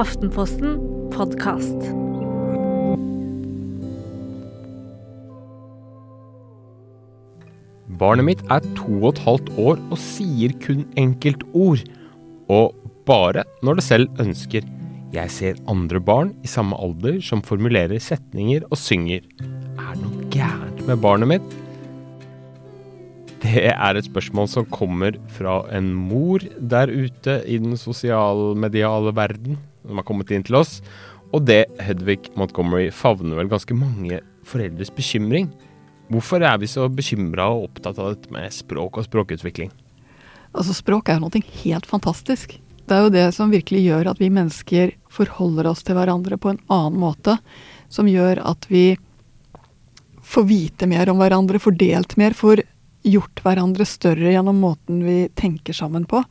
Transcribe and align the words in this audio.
Aftenposten 0.00 0.78
podkast. 1.12 1.82
Barnet 8.00 8.24
mitt 8.30 8.40
er 8.48 8.64
to 8.78 8.94
og 9.02 9.10
et 9.10 9.20
halvt 9.26 9.52
år 9.60 9.82
og 9.90 10.00
sier 10.00 10.56
kun 10.64 10.86
enkeltord. 10.96 11.84
Og 12.48 12.72
bare 13.04 13.44
når 13.60 13.82
det 13.82 13.86
selv 13.90 14.24
ønsker. 14.24 14.64
Jeg 15.12 15.36
ser 15.36 15.60
andre 15.68 16.00
barn 16.00 16.32
i 16.40 16.48
samme 16.48 16.80
alder 16.80 17.20
som 17.20 17.44
formulerer 17.44 18.00
setninger 18.00 18.64
og 18.70 18.80
synger. 18.80 19.26
Er 19.76 19.92
det 19.98 20.00
noe 20.06 20.30
gærent 20.32 20.80
med 20.88 21.04
barnet 21.04 21.34
mitt? 21.34 21.56
Det 23.44 23.68
er 23.68 23.96
et 23.98 24.08
spørsmål 24.08 24.48
som 24.48 24.72
kommer 24.72 25.20
fra 25.36 25.66
en 25.76 25.92
mor 25.92 26.40
der 26.56 26.88
ute 26.88 27.42
i 27.44 27.60
den 27.60 27.76
sosialmediale 27.76 29.12
verden, 29.16 29.60
som 29.86 30.00
har 30.00 30.06
kommet 30.08 30.30
inn 30.34 30.44
til 30.46 30.60
oss. 30.60 30.78
Og 31.30 31.44
det, 31.46 31.64
Hedvig 31.82 32.32
Montgomery, 32.38 32.88
favner 32.94 33.38
vel 33.38 33.50
ganske 33.50 33.76
mange 33.76 34.20
foreldres 34.46 34.90
bekymring. 34.94 35.50
Hvorfor 36.10 36.42
er 36.42 36.58
vi 36.58 36.66
så 36.70 36.88
bekymra 36.90 37.46
og 37.54 37.68
opptatt 37.68 38.00
av 38.02 38.16
dette 38.16 38.34
med 38.34 38.50
språk 38.54 38.98
og 38.98 39.06
språkutvikling? 39.06 39.70
Altså 40.50 40.74
Språk 40.74 41.08
er 41.08 41.20
jo 41.20 41.28
noe 41.28 41.42
helt 41.62 41.86
fantastisk. 41.86 42.56
Det 42.90 42.96
er 42.96 43.04
jo 43.04 43.12
det 43.14 43.28
som 43.36 43.52
virkelig 43.52 43.84
gjør 43.84 44.10
at 44.10 44.18
vi 44.18 44.32
mennesker 44.34 44.96
forholder 45.14 45.68
oss 45.70 45.84
til 45.86 45.94
hverandre 45.94 46.40
på 46.42 46.50
en 46.50 46.58
annen 46.66 46.98
måte. 46.98 47.36
Som 47.86 48.10
gjør 48.10 48.42
at 48.42 48.66
vi 48.66 48.98
får 50.26 50.46
vite 50.48 50.88
mer 50.90 51.10
om 51.12 51.22
hverandre, 51.22 51.62
får 51.62 51.78
delt 51.78 52.16
mer, 52.18 52.34
får 52.34 52.64
gjort 53.06 53.42
hverandre 53.44 53.86
større 53.88 54.32
gjennom 54.32 54.58
måten 54.62 55.02
vi 55.04 55.18
tenker 55.38 55.76
sammen 55.76 56.06
på. 56.08 56.22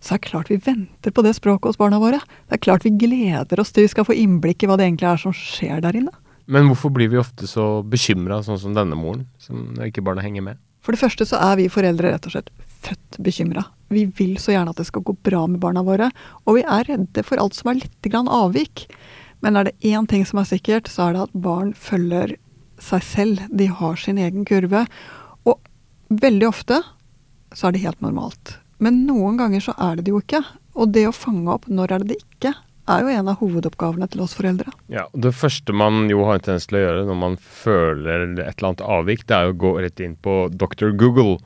Så 0.00 0.14
er 0.14 0.20
det 0.20 0.28
klart 0.28 0.50
vi 0.52 0.60
venter 0.62 1.14
på 1.14 1.24
det 1.26 1.34
språket 1.38 1.72
hos 1.72 1.80
barna 1.80 1.98
våre. 2.02 2.20
Det 2.48 2.58
er 2.58 2.64
klart 2.66 2.86
vi 2.86 2.94
gleder 2.98 3.60
oss 3.60 3.72
til 3.74 3.86
vi 3.86 3.92
skal 3.94 4.06
få 4.08 4.16
innblikk 4.18 4.62
i 4.62 4.70
hva 4.70 4.78
det 4.78 4.88
egentlig 4.88 5.10
er 5.10 5.24
som 5.24 5.34
skjer 5.34 5.82
der 5.84 5.98
inne. 5.98 6.14
Men 6.46 6.68
hvorfor 6.68 6.92
blir 6.92 7.08
vi 7.08 7.20
ofte 7.20 7.48
så 7.48 7.80
bekymra, 7.88 8.42
sånn 8.44 8.60
som 8.60 8.76
denne 8.76 8.98
moren, 8.98 9.24
som 9.40 9.72
ikke 9.80 10.04
barna 10.04 10.24
henger 10.24 10.44
med? 10.44 10.60
For 10.84 10.92
det 10.92 11.00
første 11.00 11.24
så 11.24 11.40
er 11.40 11.56
vi 11.56 11.70
foreldre 11.72 12.10
rett 12.12 12.26
og 12.28 12.34
slett 12.34 12.50
født 12.84 13.18
bekymra. 13.24 13.64
Vi 13.88 14.04
vil 14.18 14.36
så 14.40 14.52
gjerne 14.52 14.74
at 14.74 14.80
det 14.80 14.88
skal 14.90 15.06
gå 15.06 15.16
bra 15.24 15.46
med 15.48 15.62
barna 15.62 15.80
våre, 15.86 16.10
og 16.44 16.58
vi 16.58 16.64
er 16.68 16.84
redde 16.90 17.24
for 17.24 17.40
alt 17.40 17.56
som 17.56 17.72
er 17.72 17.80
litt 17.80 18.08
grann 18.12 18.28
avvik. 18.28 18.84
Men 19.40 19.56
er 19.56 19.70
det 19.70 19.78
én 19.80 20.08
ting 20.08 20.26
som 20.28 20.42
er 20.42 20.48
sikkert, 20.48 20.90
så 20.92 21.08
er 21.08 21.16
det 21.16 21.26
at 21.26 21.38
barn 21.46 21.72
følger 21.72 22.36
seg 22.80 23.04
selv. 23.06 23.44
De 23.48 23.70
har 23.72 23.96
sin 24.00 24.20
egen 24.20 24.44
kurve. 24.48 24.84
Veldig 26.22 26.46
ofte 26.48 26.82
så 27.54 27.68
er 27.68 27.74
det 27.74 27.84
helt 27.84 28.02
normalt. 28.04 28.58
Men 28.82 29.04
noen 29.08 29.38
ganger 29.38 29.62
så 29.62 29.74
er 29.80 29.98
det 29.98 30.06
det 30.06 30.14
jo 30.14 30.20
ikke. 30.22 30.42
Og 30.74 30.90
det 30.94 31.06
å 31.08 31.14
fange 31.14 31.50
opp 31.54 31.68
når 31.70 31.94
er 31.94 32.02
det 32.02 32.14
det 32.14 32.22
ikke, 32.22 32.54
er 32.90 33.00
jo 33.00 33.12
en 33.14 33.30
av 33.30 33.38
hovedoppgavene 33.40 34.08
til 34.12 34.24
oss 34.24 34.34
foreldre. 34.36 34.72
Ja, 34.92 35.06
og 35.08 35.22
Det 35.24 35.32
første 35.36 35.72
man 35.72 36.10
jo 36.10 36.24
har 36.28 36.36
en 36.36 36.44
tendens 36.44 36.68
til 36.68 36.80
å 36.80 36.82
gjøre 36.82 37.06
når 37.08 37.20
man 37.20 37.38
føler 37.40 38.26
et 38.34 38.58
eller 38.58 38.68
annet 38.70 38.84
avvik, 38.96 39.24
det 39.24 39.36
er 39.36 39.48
jo 39.48 39.54
å 39.54 39.62
gå 39.64 39.72
rett 39.80 40.02
inn 40.04 40.18
på 40.20 40.34
Dr. 40.52 40.92
Google. 41.00 41.38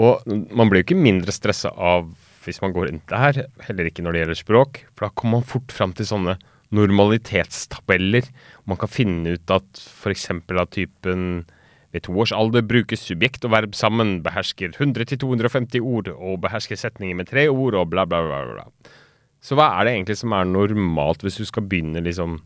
Og 0.00 0.24
man 0.26 0.70
blir 0.70 0.80
jo 0.80 0.88
ikke 0.88 1.02
mindre 1.02 1.34
stressa 1.36 1.74
av 1.76 2.08
hvis 2.46 2.62
man 2.62 2.72
går 2.72 2.88
inn 2.88 3.02
der, 3.10 3.42
heller 3.66 3.90
ikke 3.90 4.02
når 4.04 4.16
det 4.16 4.22
gjelder 4.22 4.38
språk. 4.38 4.80
For 4.94 5.06
da 5.06 5.12
kommer 5.12 5.40
man 5.40 5.50
fort 5.50 5.74
fram 5.76 5.92
til 5.92 6.08
sånne 6.08 6.38
normalitetstabeller. 6.72 8.30
Man 8.70 8.78
kan 8.80 8.88
finne 8.88 9.36
ut 9.36 9.52
at 9.52 9.82
f.eks. 9.82 10.30
av 10.32 10.70
typen 10.72 11.44
ved 11.90 12.04
to 12.06 12.14
års 12.22 12.32
alder 12.34 12.62
brukes 12.66 13.02
subjekt 13.02 13.44
og 13.46 13.54
verb 13.54 13.74
sammen, 13.74 14.20
behersker 14.22 14.76
100-250 14.76 15.80
ord 15.82 16.10
og 16.14 16.40
behersker 16.44 16.78
setninger 16.78 17.18
med 17.18 17.30
tre 17.30 17.48
ord 17.50 17.78
og 17.78 17.90
bla, 17.90 18.06
bla, 18.06 18.22
bla. 18.26 18.42
bla. 18.52 18.94
Så 19.40 19.56
hva 19.56 19.70
er 19.78 19.88
det 19.88 19.94
egentlig 19.96 20.18
som 20.20 20.34
er 20.36 20.48
normalt, 20.48 21.24
hvis 21.24 21.40
du 21.40 21.46
skal 21.48 21.66
begynne 21.66 22.02
liksom 22.04 22.38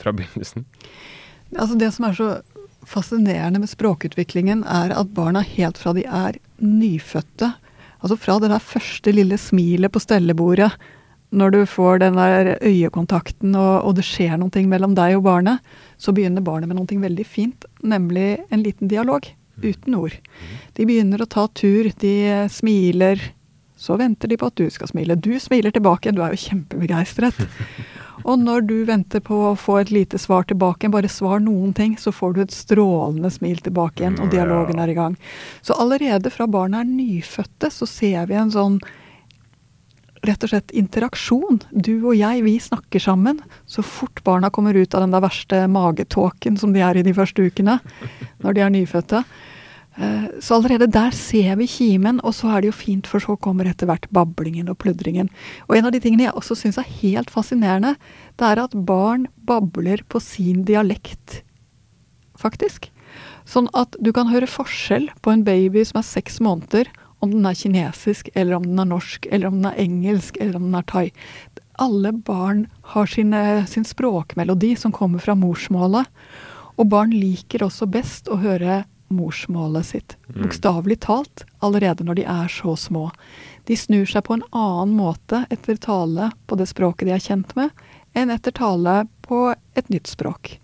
fra 0.00 0.14
begynnelsen? 0.16 0.66
Altså 1.52 1.76
Det 1.78 1.92
som 1.94 2.08
er 2.08 2.16
så 2.16 2.30
fascinerende 2.88 3.60
med 3.62 3.70
språkutviklingen, 3.70 4.64
er 4.64 4.94
at 4.96 5.12
barna 5.14 5.44
helt 5.46 5.78
fra 5.78 5.92
de 5.94 6.02
er 6.02 6.38
nyfødte, 6.58 7.52
altså 8.02 8.16
fra 8.18 8.38
det 8.42 8.50
der 8.50 8.64
første 8.64 9.12
lille 9.14 9.38
smilet 9.38 9.92
på 9.92 10.02
stellebordet, 10.02 10.72
når 11.32 11.54
du 11.54 11.60
får 11.66 12.02
den 12.02 12.18
der 12.20 12.54
øyekontakten 12.60 13.54
og, 13.56 13.86
og 13.88 13.96
det 13.96 14.04
skjer 14.04 14.36
noe 14.40 14.64
mellom 14.68 14.96
deg 14.98 15.16
og 15.16 15.24
barnet, 15.26 15.62
så 15.96 16.12
begynner 16.12 16.44
barnet 16.44 16.68
med 16.68 16.76
noe 16.76 17.04
veldig 17.06 17.26
fint, 17.26 17.64
nemlig 17.80 18.42
en 18.50 18.64
liten 18.64 18.90
dialog. 18.92 19.28
Uten 19.62 19.94
ord. 19.94 20.14
De 20.74 20.84
begynner 20.88 21.22
å 21.22 21.28
ta 21.28 21.46
tur, 21.54 21.90
de 22.00 22.14
smiler. 22.50 23.20
Så 23.76 23.98
venter 24.00 24.30
de 24.30 24.38
på 24.38 24.48
at 24.48 24.56
du 24.58 24.64
skal 24.72 24.88
smile. 24.90 25.18
Du 25.18 25.34
smiler 25.38 25.74
tilbake, 25.74 26.12
du 26.14 26.22
er 26.24 26.34
jo 26.34 26.40
kjempebegeistret. 26.40 27.36
Og 28.28 28.38
når 28.38 28.64
du 28.68 28.76
venter 28.86 29.22
på 29.24 29.36
å 29.48 29.56
få 29.58 29.80
et 29.80 29.90
lite 29.90 30.18
svar 30.20 30.46
tilbake, 30.46 30.90
bare 30.92 31.10
svar 31.10 31.40
noen 31.42 31.72
ting, 31.74 31.96
så 31.98 32.12
får 32.14 32.34
du 32.34 32.42
et 32.44 32.54
strålende 32.54 33.30
smil 33.34 33.58
tilbake 33.64 34.04
igjen, 34.04 34.20
og 34.22 34.30
dialogen 34.30 34.78
er 34.82 34.92
i 34.92 34.96
gang. 34.98 35.16
Så 35.64 35.74
allerede 35.80 36.30
fra 36.30 36.46
barna 36.46 36.82
er 36.82 36.90
nyfødte, 36.90 37.72
så 37.74 37.88
ser 37.88 38.28
vi 38.30 38.38
en 38.38 38.52
sånn 38.54 38.78
rett 40.26 40.44
og 40.44 40.52
slett 40.52 40.74
interaksjon. 40.76 41.62
Du 41.70 41.94
og 41.98 42.14
jeg, 42.16 42.42
vi 42.46 42.56
snakker 42.62 43.02
sammen. 43.02 43.40
Så 43.66 43.84
fort 43.86 44.22
barna 44.26 44.50
kommer 44.54 44.76
ut 44.78 44.94
av 44.94 45.04
den 45.04 45.14
der 45.14 45.24
verste 45.24 45.64
magetåken 45.70 46.58
som 46.60 46.74
de 46.74 46.84
er 46.84 46.98
i 46.98 47.06
de 47.06 47.14
første 47.16 47.42
ukene, 47.42 47.80
når 48.44 48.56
de 48.56 48.64
er 48.64 48.74
nyfødte. 48.76 49.24
Eh, 49.96 50.28
så 50.40 50.56
allerede 50.56 50.88
der 50.88 51.12
ser 51.16 51.56
vi 51.60 51.66
kimen, 51.68 52.20
og 52.24 52.34
så 52.34 52.48
er 52.52 52.62
det 52.62 52.70
jo 52.70 52.78
fint, 52.78 53.08
for 53.08 53.20
så 53.20 53.36
kommer 53.36 53.68
etter 53.68 53.90
hvert 53.90 54.08
bablingen 54.14 54.70
og 54.72 54.78
pludringen. 54.80 55.28
Og 55.68 55.76
en 55.76 55.88
av 55.88 55.92
de 55.92 56.00
tingene 56.00 56.28
jeg 56.28 56.36
også 56.38 56.56
syns 56.62 56.80
er 56.80 56.88
helt 57.02 57.32
fascinerende, 57.32 57.96
det 58.40 58.48
er 58.48 58.62
at 58.62 58.78
barn 58.88 59.26
babler 59.44 60.04
på 60.08 60.22
sin 60.22 60.64
dialekt, 60.68 61.42
faktisk. 62.40 62.88
Sånn 63.44 63.68
at 63.76 63.98
du 64.00 64.12
kan 64.14 64.30
høre 64.30 64.48
forskjell 64.48 65.10
på 65.20 65.32
en 65.34 65.44
baby 65.44 65.82
som 65.84 66.00
er 66.00 66.08
seks 66.08 66.38
måneder, 66.40 66.88
om 67.22 67.30
den 67.30 67.46
er 67.46 67.58
kinesisk, 67.58 68.28
eller 68.34 68.58
om 68.58 68.66
den 68.66 68.82
er 68.82 68.88
norsk, 68.90 69.26
eller 69.30 69.48
om 69.48 69.60
den 69.60 69.70
er 69.70 69.82
engelsk, 69.84 70.38
eller 70.40 70.58
om 70.58 70.68
den 70.68 70.78
er 70.80 70.86
thai. 70.90 71.04
Alle 71.82 72.12
barn 72.12 72.66
har 72.94 73.06
sine, 73.06 73.42
sin 73.70 73.86
språkmelodi 73.86 74.74
som 74.76 74.94
kommer 74.94 75.22
fra 75.22 75.36
morsmålet. 75.38 76.10
Og 76.80 76.88
barn 76.90 77.14
liker 77.14 77.62
også 77.66 77.86
best 77.90 78.30
å 78.32 78.40
høre 78.42 78.82
morsmålet 79.12 79.86
sitt. 79.86 80.16
Mm. 80.28 80.42
Bokstavelig 80.42 80.98
talt 81.06 81.44
allerede 81.62 82.04
når 82.04 82.20
de 82.20 82.26
er 82.28 82.50
så 82.50 82.74
små. 82.76 83.10
De 83.68 83.76
snur 83.78 84.08
seg 84.08 84.24
på 84.26 84.38
en 84.38 84.46
annen 84.50 84.96
måte 84.98 85.44
etter 85.52 85.78
tale 85.78 86.32
på 86.50 86.58
det 86.58 86.66
språket 86.72 87.06
de 87.06 87.14
er 87.14 87.22
kjent 87.22 87.54
med, 87.58 87.70
enn 88.18 88.32
etter 88.32 88.54
tale 88.56 89.04
på 89.24 89.52
et 89.78 89.92
nytt 89.92 90.10
språk. 90.10 90.56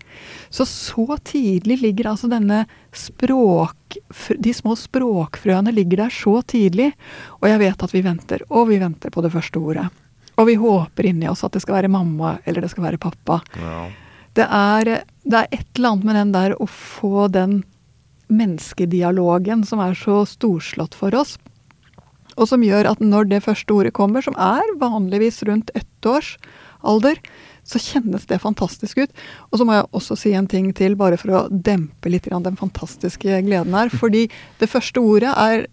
Så 0.50 0.66
så 0.68 1.18
tidlig 1.24 1.80
ligger 1.82 2.12
altså 2.12 2.30
denne 2.30 2.64
språk... 2.92 3.98
De 4.38 4.54
små 4.54 4.76
språkfrøene 4.78 5.72
ligger 5.74 6.04
der 6.04 6.14
så 6.14 6.40
tidlig. 6.42 6.90
Og 7.40 7.48
jeg 7.50 7.62
vet 7.62 7.86
at 7.86 7.94
vi 7.94 8.04
venter, 8.04 8.44
og 8.48 8.68
vi 8.72 8.80
venter 8.82 9.14
på 9.14 9.24
det 9.24 9.32
første 9.34 9.60
ordet. 9.60 9.88
Og 10.38 10.46
vi 10.46 10.58
håper 10.60 11.08
inni 11.10 11.28
oss 11.30 11.42
at 11.46 11.56
det 11.56 11.64
skal 11.64 11.80
være 11.80 11.90
mamma, 11.92 12.36
eller 12.46 12.62
det 12.62 12.70
skal 12.72 12.86
være 12.86 13.00
pappa. 13.02 13.40
Ja. 13.58 13.88
Det, 14.38 14.46
er, 14.46 14.92
det 15.26 15.40
er 15.40 15.50
et 15.50 15.66
eller 15.74 15.96
annet 15.96 16.06
med 16.06 16.18
den 16.20 16.34
der 16.36 16.54
å 16.62 16.68
få 16.70 17.26
den 17.34 17.62
menneskedialogen 18.28 19.64
som 19.66 19.80
er 19.82 19.96
så 19.98 20.22
storslått 20.28 20.94
for 20.94 21.16
oss. 21.16 21.36
Og 22.38 22.46
som 22.50 22.62
gjør 22.62 22.92
at 22.92 23.02
når 23.02 23.32
det 23.32 23.42
første 23.48 23.74
ordet 23.74 23.96
kommer, 23.96 24.22
som 24.22 24.36
er 24.38 24.62
vanligvis 24.78 25.42
rundt 25.48 25.72
ett 25.74 26.06
års 26.06 26.36
alder, 26.86 27.18
så 27.68 27.80
kjennes 27.82 28.24
det 28.28 28.40
fantastisk 28.40 29.02
ut. 29.02 29.24
Og 29.50 29.60
så 29.60 29.66
må 29.68 29.76
jeg 29.76 29.88
også 29.96 30.16
si 30.18 30.32
en 30.36 30.48
ting 30.48 30.70
til, 30.76 30.96
bare 30.98 31.18
for 31.20 31.34
å 31.34 31.42
dempe 31.52 32.10
litt 32.12 32.28
den 32.30 32.56
fantastiske 32.60 33.42
gleden 33.46 33.76
her. 33.76 33.92
Fordi 34.00 34.26
det 34.60 34.70
første 34.72 35.04
ordet 35.04 35.34
er 35.34 35.66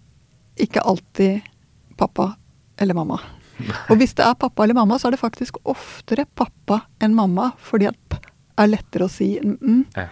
ikke 0.62 0.84
alltid 0.84 1.46
pappa 2.00 2.34
eller 2.80 2.98
mamma. 2.98 3.22
Og 3.88 4.00
hvis 4.00 4.16
det 4.18 4.26
er 4.26 4.36
pappa 4.40 4.66
eller 4.66 4.76
mamma, 4.76 5.00
så 5.00 5.08
er 5.08 5.16
det 5.16 5.22
faktisk 5.22 5.62
oftere 5.64 6.26
pappa 6.36 6.82
enn 7.04 7.16
mamma, 7.16 7.54
fordi 7.64 7.88
at 7.88 7.96
p 8.12 8.18
er 8.60 8.68
lettere 8.68 9.08
å 9.08 9.12
si 9.12 9.34
enn 9.40 9.56
mm. 9.60 9.80
Ja. 9.96 10.10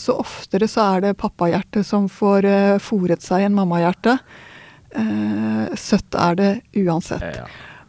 Så 0.00 0.14
oftere 0.16 0.66
så 0.70 0.86
er 0.94 1.02
det 1.04 1.16
pappahjertet 1.20 1.84
som 1.84 2.06
får 2.08 2.46
eh, 2.48 2.76
fòret 2.80 3.20
seg 3.20 3.42
enn 3.44 3.56
mammahjertet. 3.58 4.22
Eh, 4.96 5.74
søtt 5.76 6.16
er 6.16 6.38
det 6.38 6.50
uansett. 6.80 7.26
Ja. 7.42 7.44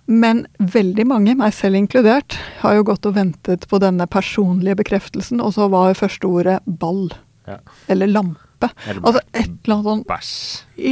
Men 0.06 0.44
veldig 0.60 1.06
mange, 1.10 1.34
meg 1.38 1.54
selv 1.58 1.80
inkludert, 1.80 2.38
har 2.62 2.78
jo 2.78 2.86
gått 2.92 3.08
og 3.10 3.16
ventet 3.18 3.66
på 3.70 3.80
denne 3.82 4.06
personlige 4.06 4.78
bekreftelsen, 4.84 5.42
og 5.42 5.56
så 5.58 5.70
var 5.74 5.98
første 5.98 6.30
ordet 6.30 6.60
ball. 6.66 7.08
Ja. 7.50 7.58
Eller 7.90 8.12
lampe. 8.12 8.70
Eller 8.86 9.02
altså 9.02 9.22
et 9.34 9.50
eller 9.50 9.76
annet 9.76 9.90
sånn 9.90 10.06
Bæsj. 10.10 10.36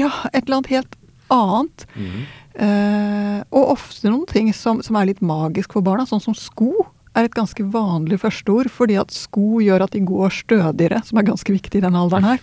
Ja, 0.02 0.12
et 0.32 0.44
eller 0.44 0.60
annet 0.60 0.74
helt 0.74 0.98
annet. 1.34 1.86
Mm 1.96 2.10
-hmm. 2.10 2.26
eh, 2.66 3.44
og 3.52 3.70
ofte 3.78 4.10
noen 4.10 4.26
ting 4.26 4.54
som, 4.54 4.82
som, 4.82 4.96
er 4.96 5.06
litt 5.06 5.22
magisk 5.22 5.74
for 5.74 5.82
barna, 5.82 6.06
sånn 6.06 6.22
som 6.22 6.34
sko 6.34 6.74
er 7.16 7.26
et 7.26 7.34
ganske 7.34 7.64
vanlig 7.64 8.20
førsteord, 8.20 8.70
fordi 8.70 8.98
at 8.98 9.12
sko 9.12 9.62
gjør 9.62 9.84
at 9.84 9.92
de 9.92 10.00
går 10.00 10.30
stødigere, 10.30 11.02
som 11.06 11.18
er 11.18 11.24
ganske 11.24 11.54
viktig 11.54 11.78
i 11.78 11.82
denne 11.82 12.00
alderen 12.00 12.24
her. 12.24 12.40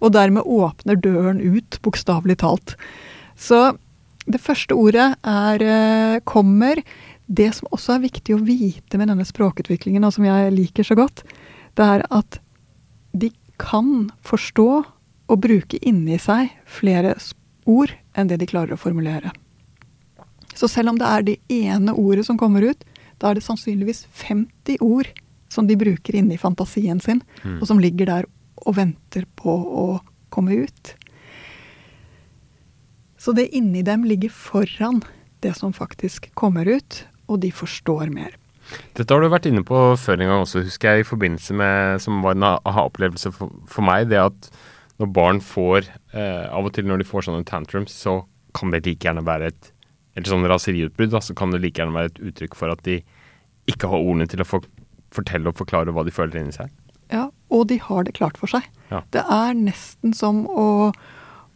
Og 0.00 0.12
dermed 0.12 0.42
åpner 0.44 0.94
døren 0.94 1.40
ut, 1.40 1.78
bokstavelig 1.82 2.36
talt. 2.36 2.76
Så 3.36 3.76
det 4.34 4.42
første 4.42 4.76
ordet 4.76 5.12
er 5.26 5.64
eh, 5.64 6.20
kommer. 6.24 6.82
det 7.30 7.52
som 7.54 7.68
også 7.70 7.94
er 7.94 8.06
viktig 8.08 8.34
å 8.34 8.42
vite 8.42 8.98
med 8.98 9.06
denne 9.06 9.24
språkutviklingen, 9.24 10.02
og 10.02 10.16
som 10.16 10.24
jeg 10.26 10.50
liker 10.50 10.82
så 10.82 10.96
godt, 10.98 11.22
det 11.78 11.84
er 11.86 12.02
at 12.10 12.40
de 13.14 13.30
kan 13.60 14.10
forstå 14.26 14.70
og 15.30 15.38
bruke 15.38 15.78
inni 15.86 16.18
seg 16.18 16.50
flere 16.66 17.14
ord 17.70 17.92
enn 18.18 18.30
det 18.30 18.40
de 18.40 18.48
klarer 18.50 18.74
å 18.74 18.80
formulere. 18.80 19.30
Så 20.58 20.66
selv 20.68 20.90
om 20.90 20.98
det 20.98 21.06
er 21.06 21.26
det 21.26 21.36
ene 21.54 21.94
ordet 21.94 22.26
som 22.26 22.38
kommer 22.40 22.66
ut, 22.66 22.82
da 23.22 23.30
er 23.30 23.38
det 23.38 23.46
sannsynligvis 23.46 24.06
50 24.10 24.82
ord 24.82 25.10
som 25.50 25.66
de 25.68 25.76
bruker 25.78 26.16
inni 26.18 26.38
fantasien 26.38 26.98
sin, 27.02 27.22
mm. 27.44 27.60
og 27.60 27.68
som 27.68 27.80
ligger 27.82 28.10
der 28.10 28.28
og 28.60 28.76
venter 28.76 29.26
på 29.38 29.54
å 29.54 29.86
komme 30.34 30.64
ut. 30.66 30.94
Så 33.20 33.34
det 33.36 33.50
inni 33.56 33.82
dem 33.84 34.06
ligger 34.08 34.32
foran 34.32 35.02
det 35.44 35.52
som 35.58 35.74
faktisk 35.76 36.30
kommer 36.38 36.68
ut, 36.68 37.02
og 37.28 37.42
de 37.44 37.50
forstår 37.52 38.08
mer. 38.12 38.36
Dette 38.96 39.12
har 39.12 39.22
du 39.22 39.30
vært 39.32 39.48
inne 39.50 39.64
på 39.66 39.78
før 39.98 40.20
en 40.20 40.30
gang 40.30 40.44
også, 40.44 40.62
husker 40.64 40.94
jeg, 40.94 41.04
i 41.04 41.08
forbindelse 41.08 41.56
med 41.58 42.02
som 42.04 42.20
var 42.24 42.36
en 42.36 42.46
aha-opplevelse 42.52 43.32
for, 43.34 43.52
for, 43.68 43.84
meg. 43.86 44.08
Det 44.12 44.20
at 44.20 44.50
når 45.00 45.12
barn 45.16 45.40
får 45.42 45.88
eh, 46.12 46.46
Av 46.48 46.66
og 46.66 46.72
til 46.76 46.86
når 46.88 47.02
de 47.02 47.08
får 47.08 47.26
sånne 47.26 47.46
tantrums, 47.48 47.92
så 47.92 48.20
kan 48.56 48.72
det 48.72 48.84
like 48.86 49.06
gjerne 49.06 49.24
være 49.26 49.52
et 49.52 49.72
eller 50.18 50.32
sånn 50.32 50.48
raseriutbrudd, 50.50 51.14
så 51.22 51.36
kan 51.38 51.54
det 51.54 51.62
like 51.62 51.80
gjerne 51.80 51.96
være 51.96 52.12
et 52.12 52.22
uttrykk 52.30 52.56
for 52.58 52.72
at 52.72 52.82
de 52.86 52.98
ikke 53.70 53.88
har 53.90 54.02
ordene 54.02 54.26
til 54.30 54.42
å 54.42 54.48
for, 54.48 54.66
fortelle 55.14 55.50
og 55.50 55.58
forklare 55.60 55.94
hva 55.94 56.04
de 56.06 56.14
føler 56.14 56.40
inni 56.40 56.56
seg. 56.56 56.72
Ja, 57.10 57.28
og 57.50 57.68
de 57.70 57.78
har 57.82 58.06
det 58.06 58.16
klart 58.18 58.38
for 58.38 58.50
seg. 58.50 58.66
Ja. 58.90 59.02
Det 59.14 59.22
er 59.22 59.54
nesten 59.58 60.14
som 60.16 60.44
å, 60.50 60.92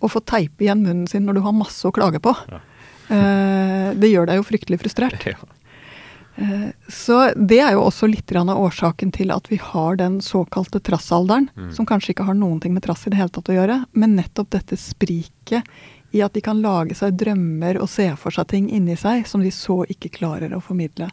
å, 0.05 0.13
få 0.13 0.23
teipe 0.23 0.67
igjen 0.67 0.85
munnen 0.85 1.09
sin 1.11 1.27
når 1.27 1.39
du 1.39 1.45
har 1.47 1.57
masse 1.57 1.85
å 1.89 1.95
klage 1.95 2.21
på. 2.23 2.35
Ja. 2.51 2.63
Eh, 3.09 3.91
det 3.99 4.13
gjør 4.13 4.31
deg 4.31 4.41
jo 4.41 4.47
fryktelig 4.47 4.81
frustrert. 4.85 5.27
Ja. 5.29 5.37
Eh, 6.37 6.69
så 6.89 7.19
det 7.37 7.61
er 7.63 7.75
jo 7.77 7.85
også 7.85 8.09
litt 8.11 8.33
av 8.35 8.51
årsaken 8.51 9.13
til 9.15 9.31
at 9.35 9.51
vi 9.53 9.59
har 9.63 9.99
den 10.01 10.21
såkalte 10.25 10.81
trassalderen, 10.81 11.51
mm. 11.55 11.73
som 11.77 11.87
kanskje 11.87 12.15
ikke 12.15 12.27
har 12.27 12.39
noen 12.39 12.61
ting 12.61 12.75
med 12.75 12.85
trass 12.87 13.07
i 13.07 13.13
det 13.13 13.21
hele 13.21 13.33
tatt 13.35 13.51
å 13.53 13.59
gjøre, 13.59 13.83
men 13.93 14.17
nettopp 14.19 14.51
dette 14.57 14.79
spriket 14.81 15.63
i 16.15 16.23
at 16.23 16.35
de 16.35 16.43
kan 16.45 16.61
lage 16.63 16.95
seg 16.95 17.17
drømmer 17.19 17.81
og 17.83 17.91
se 17.91 18.07
for 18.19 18.35
seg 18.35 18.47
ting 18.51 18.69
inni 18.71 18.95
seg 18.99 19.27
som 19.27 19.43
de 19.43 19.51
så 19.55 19.83
ikke 19.91 20.13
klarer 20.15 20.55
å 20.55 20.63
formidle. 20.63 21.09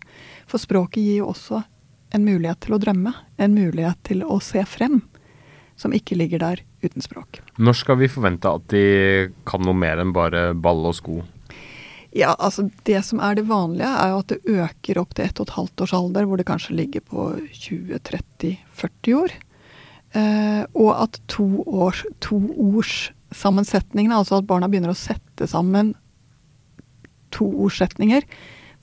For 0.50 0.62
språket 0.62 1.02
gir 1.02 1.22
jo 1.24 1.32
også 1.34 1.64
en 2.12 2.26
mulighet 2.28 2.60
til 2.66 2.76
å 2.76 2.82
drømme, 2.82 3.14
en 3.38 3.56
mulighet 3.56 3.98
til 4.06 4.22
å 4.26 4.38
se 4.44 4.62
frem, 4.68 5.00
som 5.80 5.94
ikke 5.96 6.18
ligger 6.20 6.44
der 6.44 6.62
uten 6.82 7.04
språk. 7.04 7.42
Når 7.58 7.78
skal 7.78 8.00
vi 8.02 8.10
forvente 8.12 8.50
at 8.50 8.68
de 8.74 8.86
kan 9.48 9.64
noe 9.66 9.78
mer 9.78 10.02
enn 10.02 10.14
bare 10.16 10.52
ball 10.58 10.84
og 10.90 10.98
sko? 10.98 11.22
Ja, 12.12 12.34
altså 12.40 12.70
Det 12.84 13.00
som 13.08 13.22
er 13.24 13.36
det 13.36 13.48
vanlige, 13.48 13.88
er 13.88 14.12
jo 14.12 14.20
at 14.20 14.28
det 14.34 14.42
øker 14.44 15.00
opp 15.00 15.16
til 15.16 15.26
1 15.30 15.46
12 15.46 15.86
års 15.86 15.94
alder, 15.96 16.26
hvor 16.28 16.38
det 16.38 16.48
kanskje 16.50 16.76
ligger 16.76 17.02
på 17.08 17.30
20-30-40 17.56 19.16
år. 19.16 19.36
Eh, 20.12 20.64
og 20.76 20.92
at 20.92 21.22
to, 21.32 21.64
års, 21.64 22.04
to 22.20 22.42
altså 24.12 24.42
at 24.42 24.48
barna 24.48 24.68
begynner 24.68 24.92
å 24.92 24.98
sette 24.98 25.48
sammen 25.48 25.96
toordsetninger, 27.32 28.26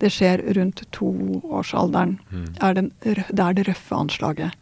det 0.00 0.10
skjer 0.14 0.40
rundt 0.56 0.86
toårsalderen. 0.94 2.16
Mm. 2.32 2.46
Er 2.62 2.74
det 2.78 2.84
er 3.44 3.52
det 3.52 3.66
røffe 3.68 3.94
anslaget. 3.94 4.54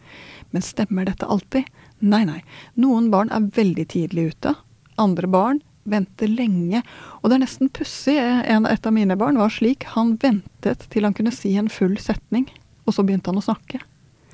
Men 0.50 0.62
stemmer 0.62 1.06
dette 1.06 1.26
alltid? 1.26 1.68
Nei, 2.04 2.24
nei. 2.28 2.42
Noen 2.80 3.08
barn 3.12 3.32
er 3.32 3.48
veldig 3.56 3.86
tidlig 3.92 4.30
ute. 4.34 4.54
Andre 5.00 5.30
barn 5.30 5.62
venter 5.86 6.30
lenge. 6.30 6.82
Og 7.22 7.30
det 7.30 7.38
er 7.38 7.44
nesten 7.44 7.70
pussig. 7.72 8.16
Et 8.18 8.88
av 8.88 8.94
mine 8.94 9.16
barn 9.18 9.38
var 9.40 9.52
slik. 9.54 9.86
Han 9.94 10.16
ventet 10.22 10.88
til 10.92 11.06
han 11.06 11.16
kunne 11.16 11.34
si 11.34 11.54
en 11.56 11.70
full 11.72 11.96
setning, 12.02 12.48
og 12.86 12.96
så 12.96 13.06
begynte 13.06 13.32
han 13.32 13.40
å 13.40 13.46
snakke. 13.46 13.80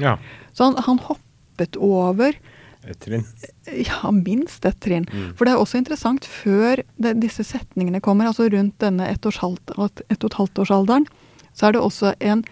Ja. 0.01 0.17
Så 0.57 0.71
han, 0.71 0.81
han 0.87 1.01
hoppet 1.05 1.79
over 1.79 2.35
et 2.83 2.99
trinn? 3.05 3.23
Ja, 3.71 4.11
minst 4.11 4.65
et 4.67 4.81
trinn. 4.83 5.07
Mm. 5.07 5.35
For 5.39 5.47
det 5.47 5.55
er 5.55 5.61
også 5.63 5.79
interessant, 5.79 6.27
før 6.27 6.83
det, 6.99 7.15
disse 7.23 7.45
setningene 7.47 8.03
kommer, 8.03 8.27
altså 8.31 8.49
rundt 8.51 8.81
denne 8.83 9.07
ett 9.13 9.27
og 9.29 9.37
et 10.11 10.39
halvt 10.39 10.63
årsalderen, 10.65 11.07
så 11.55 11.69
er 11.69 11.77
det 11.77 11.85
også 11.85 12.15
en 12.33 12.43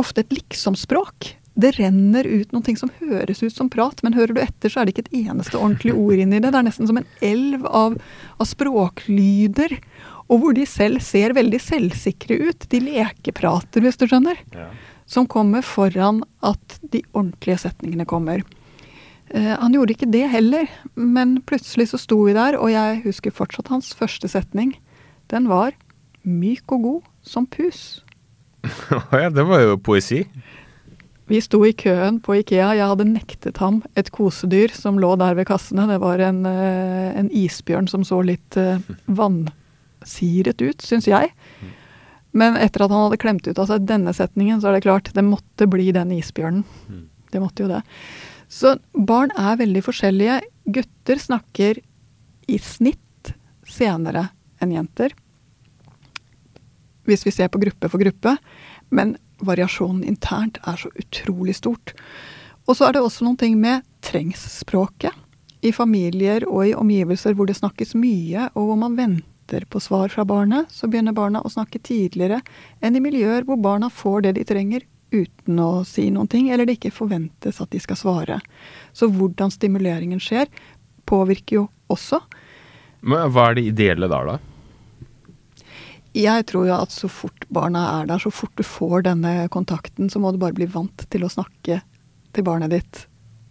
ofte 0.00 0.22
et 0.24 0.32
liksomspråk 0.32 1.34
det 1.56 1.72
renner 1.78 2.26
ut 2.28 2.50
noen 2.52 2.64
ting 2.66 2.76
som 2.76 2.90
høres 3.00 3.40
ut 3.40 3.54
som 3.54 3.70
prat, 3.72 4.02
men 4.04 4.16
hører 4.16 4.36
du 4.36 4.42
etter, 4.42 4.68
så 4.68 4.82
er 4.82 4.86
det 4.86 4.92
ikke 4.92 5.06
et 5.06 5.24
eneste 5.24 5.56
ordentlig 5.56 5.94
ord 5.96 6.20
inni 6.20 6.40
det. 6.40 6.50
Det 6.52 6.60
er 6.60 6.66
nesten 6.66 6.90
som 6.90 7.00
en 7.00 7.08
elv 7.24 7.64
av, 7.70 7.96
av 8.36 8.48
språklyder. 8.50 9.72
Og 10.26 10.42
hvor 10.42 10.56
de 10.56 10.66
selv 10.68 11.00
ser 11.06 11.32
veldig 11.36 11.60
selvsikre 11.62 12.36
ut. 12.48 12.66
De 12.72 12.82
lekeprater, 12.82 13.84
hvis 13.84 13.96
du 13.96 14.04
skjønner. 14.10 14.42
Ja. 14.52 14.68
Som 15.08 15.28
kommer 15.30 15.64
foran 15.64 16.24
at 16.44 16.78
de 16.82 17.00
ordentlige 17.14 17.62
setningene 17.64 18.08
kommer. 18.10 18.42
Eh, 19.30 19.54
han 19.56 19.72
gjorde 19.74 19.96
ikke 19.96 20.10
det 20.12 20.26
heller, 20.34 20.68
men 20.94 21.38
plutselig 21.46 21.88
så 21.92 22.02
sto 22.02 22.20
vi 22.26 22.34
der, 22.36 22.58
og 22.60 22.72
jeg 22.74 23.00
husker 23.06 23.34
fortsatt 23.34 23.72
hans 23.72 23.94
første 23.96 24.28
setning. 24.28 24.76
Den 25.32 25.48
var 25.48 25.72
'myk 26.26 26.74
og 26.74 26.82
god 26.82 27.02
som 27.22 27.46
pus'. 27.46 28.02
ja, 29.22 29.30
det 29.30 29.46
var 29.46 29.62
jo 29.62 29.76
poesi. 29.78 30.26
Vi 31.26 31.40
sto 31.42 31.58
i 31.66 31.72
køen 31.74 32.20
på 32.22 32.36
Ikea. 32.38 32.68
Jeg 32.78 32.86
hadde 32.86 33.08
nektet 33.08 33.58
ham 33.58 33.80
et 33.98 34.12
kosedyr 34.14 34.70
som 34.74 35.00
lå 35.02 35.10
der 35.18 35.34
ved 35.34 35.48
kassene. 35.48 35.88
Det 35.90 35.98
var 36.02 36.22
en, 36.22 36.44
eh, 36.46 37.18
en 37.18 37.30
isbjørn 37.34 37.88
som 37.90 38.04
så 38.06 38.20
litt 38.22 38.58
uh, 38.60 38.78
vannsiret 39.10 40.62
ut, 40.62 40.86
syns 40.86 41.08
jeg. 41.10 41.32
Men 42.36 42.54
etter 42.60 42.84
at 42.84 42.94
han 42.94 43.08
hadde 43.08 43.18
klemt 43.18 43.48
ut 43.48 43.58
av 43.58 43.66
seg 43.66 43.88
denne 43.88 44.14
setningen, 44.14 44.60
så 44.62 44.70
er 44.70 44.76
det 44.76 44.86
klart, 44.86 45.10
det 45.16 45.26
måtte 45.26 45.66
bli 45.70 45.88
den 45.96 46.14
isbjørnen. 46.14 46.62
Det 47.32 47.42
måtte 47.42 47.64
jo 47.64 47.72
det. 47.74 47.82
Så 48.46 48.76
barn 48.94 49.34
er 49.34 49.58
veldig 49.58 49.82
forskjellige. 49.82 50.40
Gutter 50.70 51.18
snakker 51.18 51.80
i 52.46 52.58
snitt 52.62 53.34
senere 53.66 54.28
enn 54.62 54.76
jenter. 54.76 55.10
Hvis 57.06 57.26
vi 57.26 57.34
ser 57.34 57.50
på 57.50 57.58
gruppe 57.62 57.90
for 57.90 58.02
gruppe. 58.02 58.36
Men 58.94 59.16
variasjonen 59.44 60.04
internt 60.06 60.58
er 60.66 60.80
så 60.80 60.90
utrolig 60.96 61.56
stort. 61.58 61.94
Og 62.66 62.76
så 62.76 62.88
er 62.88 62.96
det 62.96 63.04
også 63.04 63.26
noen 63.26 63.38
ting 63.40 63.56
med 63.60 63.84
trengsspråket. 64.06 65.14
I 65.66 65.72
familier 65.74 66.44
og 66.46 66.66
i 66.68 66.74
omgivelser 66.76 67.34
hvor 67.34 67.48
det 67.48 67.56
snakkes 67.58 67.94
mye, 67.98 68.50
og 68.54 68.70
hvor 68.70 68.80
man 68.80 68.98
venter 68.98 69.64
på 69.70 69.80
svar 69.82 70.10
fra 70.12 70.24
barnet, 70.26 70.70
så 70.70 70.88
begynner 70.90 71.16
barna 71.16 71.42
å 71.42 71.50
snakke 71.52 71.80
tidligere 71.82 72.40
enn 72.84 72.98
i 72.98 73.02
miljøer 73.02 73.46
hvor 73.46 73.58
barna 73.62 73.90
får 73.90 74.26
det 74.26 74.36
de 74.38 74.46
trenger 74.46 74.86
uten 75.14 75.60
å 75.62 75.84
si 75.86 76.08
noen 76.10 76.28
ting, 76.28 76.50
eller 76.50 76.66
det 76.66 76.78
ikke 76.80 76.94
forventes 76.94 77.60
at 77.62 77.70
de 77.70 77.80
skal 77.82 77.98
svare. 77.98 78.40
Så 78.92 79.08
hvordan 79.12 79.52
stimuleringen 79.54 80.20
skjer, 80.22 80.50
påvirker 81.06 81.60
jo 81.60 81.64
også. 81.92 82.20
Men 83.06 83.30
Hva 83.30 83.50
er 83.50 83.58
det 83.58 83.68
ideelle 83.70 84.10
der, 84.10 84.34
da? 84.34 84.55
Jeg 86.16 86.46
tror 86.48 86.68
jo 86.68 86.76
at 86.78 86.94
så 86.94 87.10
fort 87.12 87.44
barna 87.52 87.82
er 87.98 88.08
der, 88.08 88.22
så 88.22 88.32
fort 88.32 88.54
du 88.56 88.64
får 88.64 89.04
denne 89.10 89.34
kontakten, 89.52 90.08
så 90.08 90.22
må 90.22 90.32
du 90.32 90.40
bare 90.40 90.56
bli 90.56 90.68
vant 90.70 91.04
til 91.12 91.26
å 91.26 91.32
snakke 91.32 91.82
til 92.32 92.46
barnet 92.46 92.72
ditt. 92.72 93.02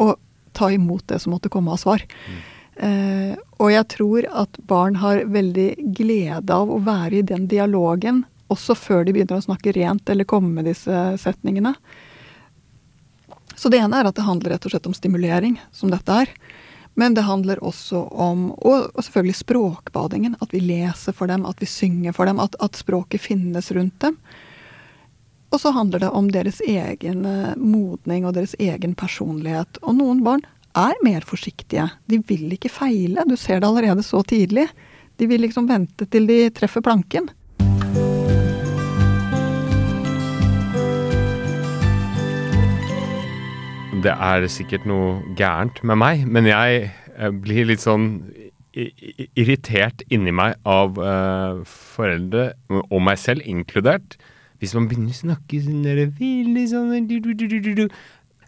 Og 0.02 0.16
ta 0.56 0.72
imot 0.74 1.06
det 1.12 1.20
som 1.22 1.36
måtte 1.36 1.52
komme 1.54 1.76
av 1.76 1.82
svar. 1.82 2.02
Mm. 2.26 2.40
Eh, 2.76 3.36
og 3.62 3.72
jeg 3.72 3.88
tror 3.94 4.28
at 4.44 4.58
barn 4.68 4.98
har 5.00 5.24
veldig 5.32 5.70
glede 5.96 6.56
av 6.56 6.72
å 6.72 6.82
være 6.84 7.22
i 7.22 7.28
den 7.28 7.46
dialogen, 7.52 8.24
også 8.52 8.76
før 8.78 9.06
de 9.06 9.14
begynner 9.16 9.40
å 9.40 9.46
snakke 9.46 9.74
rent 9.76 10.10
eller 10.12 10.28
komme 10.30 10.52
med 10.58 10.68
disse 10.70 11.06
setningene. 11.22 11.74
Så 13.56 13.72
det 13.72 13.80
ene 13.80 14.02
er 14.02 14.10
at 14.10 14.18
det 14.18 14.28
handler 14.28 14.56
rett 14.56 14.68
og 14.68 14.74
slett 14.74 14.90
om 14.90 14.96
stimulering, 14.96 15.56
som 15.74 15.94
dette 15.94 16.22
er. 16.26 16.34
Men 16.96 17.16
det 17.16 17.26
handler 17.28 17.60
også 17.64 18.06
om 18.12 18.52
Og, 18.56 18.90
og 18.96 19.04
selvfølgelig 19.04 19.36
språkbadingen. 19.42 20.36
At 20.42 20.54
vi 20.56 20.64
leser 20.64 21.16
for 21.16 21.28
dem, 21.28 21.46
at 21.46 21.60
vi 21.60 21.68
synger 21.70 22.16
for 22.16 22.26
dem. 22.26 22.40
At, 22.40 22.56
at 22.64 22.80
språket 22.80 23.22
finnes 23.22 23.72
rundt 23.76 24.00
dem. 24.02 24.18
Og 25.52 25.62
så 25.62 25.72
handler 25.72 26.04
det 26.04 26.10
om 26.12 26.28
deres 26.32 26.62
egen 26.66 27.26
eh, 27.30 27.56
modning 27.56 28.26
og 28.26 28.36
deres 28.36 28.56
egen 28.60 28.96
personlighet. 28.98 29.80
Og 29.84 29.96
noen 30.00 30.24
barn 30.26 30.44
er 30.76 31.00
mer 31.06 31.24
forsiktige. 31.28 31.88
De 32.12 32.20
vil 32.28 32.52
ikke 32.56 32.72
feile. 32.72 33.24
Du 33.28 33.38
ser 33.40 33.62
det 33.62 33.70
allerede 33.70 34.04
så 34.04 34.24
tidlig. 34.28 34.68
De 35.16 35.28
vil 35.32 35.46
liksom 35.46 35.70
vente 35.70 36.08
til 36.12 36.28
de 36.28 36.50
treffer 36.56 36.84
planken. 36.84 37.30
Det 44.06 44.14
er 44.14 44.46
sikkert 44.52 44.86
noe 44.90 45.20
gærent 45.38 45.82
med 45.84 46.00
meg, 46.02 46.26
men 46.30 46.48
jeg 46.50 46.90
eh, 46.90 47.32
blir 47.34 47.68
litt 47.72 47.84
sånn 47.84 48.10
irritert 48.76 50.04
inni 50.12 50.34
meg 50.36 50.58
av 50.68 50.98
uh, 51.00 51.62
foreldre, 51.64 52.50
og 52.68 53.00
meg 53.08 53.20
selv 53.22 53.46
inkludert, 53.48 54.18
hvis 54.60 54.76
man 54.76 54.90
begynner 54.90 55.16
å 55.16 55.22
snakke 55.22 55.62
sånn 55.64 55.86
veldig 56.12 56.66
sånn 56.72 57.90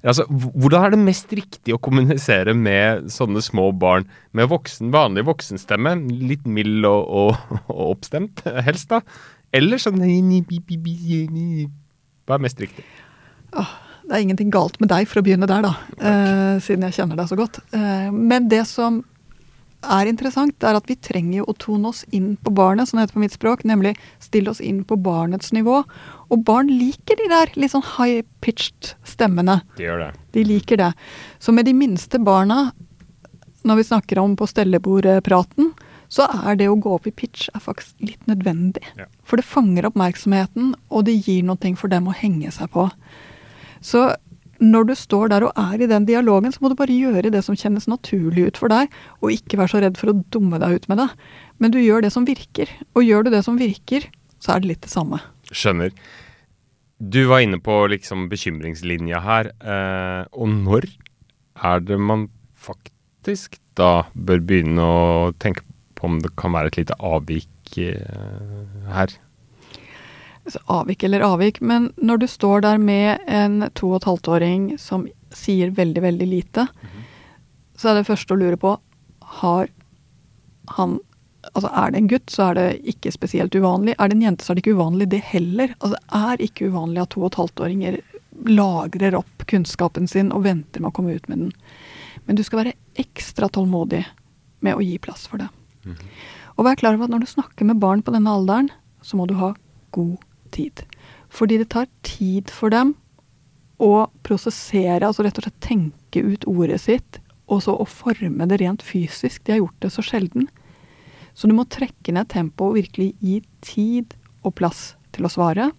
Altså, 0.08 0.28
Hvordan 0.30 0.86
er 0.86 0.94
det 0.94 1.00
mest 1.02 1.32
riktig 1.36 1.74
å 1.74 1.80
kommunisere 1.84 2.54
med 2.56 3.08
sånne 3.12 3.42
små 3.44 3.72
barn 3.76 4.06
med 4.38 4.48
voksen, 4.52 4.92
vanlig 4.94 5.26
voksenstemme? 5.28 5.96
Litt 6.30 6.46
mild 6.48 6.86
og, 6.88 7.02
og, 7.08 7.58
og 7.74 7.84
oppstemt, 7.96 8.44
helst, 8.68 8.92
da? 8.94 9.02
Eller 9.56 9.82
sånn 9.82 10.00
Hva 12.28 12.38
er 12.38 12.46
mest 12.46 12.62
riktig? 12.62 12.86
Det 14.08 14.16
er 14.16 14.24
ingenting 14.24 14.52
galt 14.54 14.80
med 14.80 14.90
deg, 14.92 15.08
for 15.10 15.20
å 15.20 15.26
begynne 15.26 15.50
der, 15.50 15.66
da. 15.66 15.74
Eh, 16.00 16.58
siden 16.64 16.86
jeg 16.88 16.96
kjenner 16.96 17.20
deg 17.20 17.28
så 17.28 17.38
godt. 17.40 17.60
Eh, 17.76 18.08
men 18.16 18.48
det 18.52 18.64
som 18.70 19.02
er 19.84 20.10
interessant, 20.10 20.64
er 20.64 20.78
at 20.80 20.88
vi 20.90 20.96
trenger 20.96 21.42
jo 21.42 21.48
å 21.52 21.56
tone 21.60 21.92
oss 21.92 22.06
inn 22.16 22.32
på 22.40 22.54
barnet, 22.56 22.88
som 22.88 22.98
det 22.98 23.06
heter 23.06 23.18
på 23.18 23.24
mitt 23.26 23.36
språk. 23.36 23.66
Nemlig 23.68 23.94
stille 24.24 24.54
oss 24.54 24.64
inn 24.64 24.82
på 24.88 24.98
barnets 25.04 25.52
nivå. 25.56 25.82
Og 26.32 26.46
barn 26.48 26.72
liker 26.72 27.20
de 27.20 27.28
der 27.32 27.52
litt 27.60 27.76
sånn 27.76 27.86
high-pitched 27.98 28.96
stemmene. 29.08 29.60
De 29.78 29.90
gjør 29.90 30.06
det. 30.06 30.10
De 30.38 30.48
liker 30.48 30.82
det. 30.82 30.94
Så 31.44 31.54
med 31.56 31.68
de 31.68 31.76
minste 31.76 32.20
barna, 32.24 32.72
når 33.68 33.82
vi 33.82 33.88
snakker 33.92 34.24
om 34.24 34.40
på 34.40 34.48
stellebordpraten, 34.48 35.74
så 36.08 36.28
er 36.48 36.56
det 36.56 36.70
å 36.72 36.78
gå 36.80 36.94
opp 36.96 37.08
i 37.10 37.12
pitch 37.12 37.50
er 37.52 37.60
faktisk 37.64 38.00
litt 38.00 38.30
nødvendig. 38.30 38.86
Ja. 38.96 39.10
For 39.28 39.40
det 39.40 39.48
fanger 39.48 39.90
oppmerksomheten, 39.90 40.72
og 40.88 41.08
det 41.08 41.18
gir 41.26 41.44
noe 41.44 41.76
for 41.76 41.92
dem 41.92 42.08
å 42.08 42.16
henge 42.16 42.52
seg 42.56 42.72
på. 42.72 42.88
Så 43.82 44.10
når 44.64 44.88
du 44.90 44.94
står 44.98 45.32
der 45.32 45.46
og 45.46 45.58
er 45.60 45.82
i 45.84 45.90
den 45.90 46.06
dialogen, 46.08 46.52
så 46.54 46.62
må 46.64 46.72
du 46.72 46.78
bare 46.80 46.94
gjøre 46.94 47.32
det 47.34 47.44
som 47.46 47.58
kjennes 47.58 47.88
naturlig 47.90 48.48
ut 48.50 48.62
for 48.62 48.74
deg, 48.74 48.94
og 49.22 49.34
ikke 49.34 49.60
være 49.60 49.74
så 49.74 49.82
redd 49.84 50.00
for 50.00 50.12
å 50.12 50.18
dumme 50.34 50.60
deg 50.62 50.80
ut 50.80 50.88
med 50.92 51.02
det. 51.04 51.10
Men 51.62 51.74
du 51.74 51.80
gjør 51.82 52.06
det 52.06 52.14
som 52.16 52.26
virker. 52.28 52.72
Og 52.98 53.06
gjør 53.06 53.28
du 53.28 53.34
det 53.34 53.44
som 53.46 53.60
virker, 53.60 54.08
så 54.42 54.56
er 54.56 54.64
det 54.64 54.72
litt 54.74 54.86
det 54.86 54.94
samme. 54.94 55.22
Skjønner. 55.52 55.94
Du 56.98 57.28
var 57.30 57.44
inne 57.46 57.60
på 57.62 57.84
liksom 57.92 58.26
bekymringslinja 58.32 59.22
her. 59.22 59.52
Eh, 59.62 60.24
og 60.34 60.50
når 60.50 60.90
er 61.68 61.86
det 61.86 62.00
man 62.02 62.28
faktisk 62.58 63.60
da 63.78 64.08
bør 64.14 64.42
begynne 64.42 64.82
å 64.82 65.32
tenke 65.38 65.62
på 65.98 66.10
om 66.10 66.18
det 66.22 66.34
kan 66.38 66.54
være 66.56 66.74
et 66.74 66.82
lite 66.82 66.98
avvik 66.98 67.78
eh, 67.82 68.90
her? 68.90 69.14
Avvik 70.72 71.04
eller 71.04 71.26
avvik, 71.26 71.62
men 71.62 71.90
når 71.98 72.18
du 72.22 72.28
står 72.28 72.62
der 72.62 72.78
med 72.78 73.20
en 73.28 73.70
to 73.74 73.90
og 73.92 74.02
et 74.02 74.08
halvt 74.08 74.30
åring 74.38 74.68
som 74.80 75.08
sier 75.36 75.74
veldig, 75.76 76.02
veldig 76.06 76.28
lite, 76.28 76.68
så 77.78 77.90
er 77.92 78.00
det 78.00 78.08
første 78.08 78.34
å 78.34 78.40
lure 78.40 78.60
på 78.62 78.78
har 79.42 79.70
han 80.78 81.00
Altså 81.56 81.70
er 81.80 81.92
det 81.94 82.00
en 82.02 82.08
gutt, 82.12 82.30
så 82.34 82.50
er 82.50 82.58
det 82.58 82.64
ikke 82.92 83.12
spesielt 83.14 83.56
uvanlig. 83.56 83.94
Er 83.96 84.10
det 84.10 84.18
en 84.18 84.24
jente, 84.26 84.44
så 84.44 84.52
er 84.52 84.58
det 84.58 84.66
ikke 84.66 84.74
uvanlig 84.76 85.06
det 85.14 85.22
heller. 85.30 85.70
Altså 85.80 85.94
det 85.96 86.18
er 86.20 86.42
ikke 86.44 86.68
uvanlig 86.68 87.00
at 87.00 87.10
to 87.14 87.22
og 87.22 87.30
et 87.30 87.38
halvt 87.40 87.62
åringer 87.64 87.98
lagrer 88.52 89.16
opp 89.16 89.46
kunnskapen 89.48 90.10
sin 90.12 90.34
og 90.36 90.44
venter 90.44 90.84
med 90.84 90.90
å 90.92 90.96
komme 90.98 91.16
ut 91.16 91.30
med 91.32 91.46
den. 91.46 91.54
Men 92.28 92.36
du 92.36 92.44
skal 92.44 92.66
være 92.66 92.76
ekstra 93.00 93.48
tålmodig 93.48 94.04
med 94.60 94.76
å 94.76 94.84
gi 94.84 94.98
plass 95.00 95.24
for 95.32 95.40
det. 95.40 95.48
Og 96.58 96.68
vær 96.68 96.76
klar 96.76 96.98
over 96.98 97.08
at 97.08 97.16
når 97.16 97.24
du 97.24 97.32
snakker 97.32 97.70
med 97.70 97.80
barn 97.80 98.04
på 98.04 98.12
denne 98.12 98.34
alderen, 98.34 98.68
så 99.00 99.16
må 99.16 99.30
du 99.30 99.38
ha 99.40 99.54
god 99.96 100.18
tid. 100.56 100.84
Fordi 101.30 101.60
det 101.62 101.70
tar 101.74 101.90
tid 102.08 102.52
for 102.54 102.74
dem 102.74 102.96
å 103.84 104.08
prosessere, 104.26 105.06
altså 105.06 105.26
rett 105.26 105.38
og 105.40 105.46
slett 105.46 105.64
tenke 105.64 106.24
ut 106.24 106.48
ordet 106.50 106.80
sitt, 106.82 107.20
og 107.48 107.62
så 107.64 107.76
å 107.78 107.88
forme 107.88 108.48
det 108.50 108.60
rent 108.62 108.84
fysisk. 108.84 109.44
De 109.46 109.56
har 109.56 109.62
gjort 109.62 109.84
det 109.84 109.92
så 109.94 110.04
sjelden. 110.04 110.48
Så 111.38 111.48
du 111.48 111.54
må 111.56 111.68
trekke 111.70 112.16
ned 112.16 112.30
tempoet 112.34 112.72
og 112.72 112.80
virkelig 112.80 113.12
gi 113.22 113.42
tid 113.64 114.16
og 114.42 114.56
plass 114.58 114.96
til 115.16 115.28
å 115.28 115.32
svare. 115.32 115.70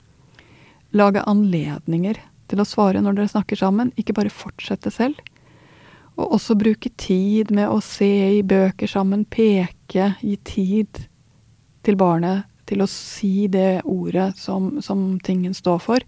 Lage 0.96 1.24
anledninger 1.28 2.20
til 2.48 2.62
å 2.62 2.68
svare 2.68 3.02
når 3.04 3.18
dere 3.18 3.32
snakker 3.34 3.58
sammen, 3.60 3.90
ikke 4.00 4.16
bare 4.16 4.32
fortsette 4.32 4.92
selv. 4.94 5.18
Og 6.18 6.38
også 6.38 6.56
bruke 6.58 6.90
tid 6.98 7.52
med 7.54 7.68
å 7.70 7.82
se 7.84 8.38
i 8.38 8.44
bøker 8.46 8.90
sammen, 8.90 9.26
peke, 9.28 10.12
gi 10.22 10.38
tid 10.46 11.02
til 11.86 11.98
barnet 11.98 12.46
til 12.68 12.84
å 12.84 12.90
si 12.90 13.48
det 13.50 13.82
ordet 13.88 14.30
som, 14.38 14.76
som 14.84 15.16
tingen 15.24 15.56
står 15.56 15.80
for. 15.82 16.04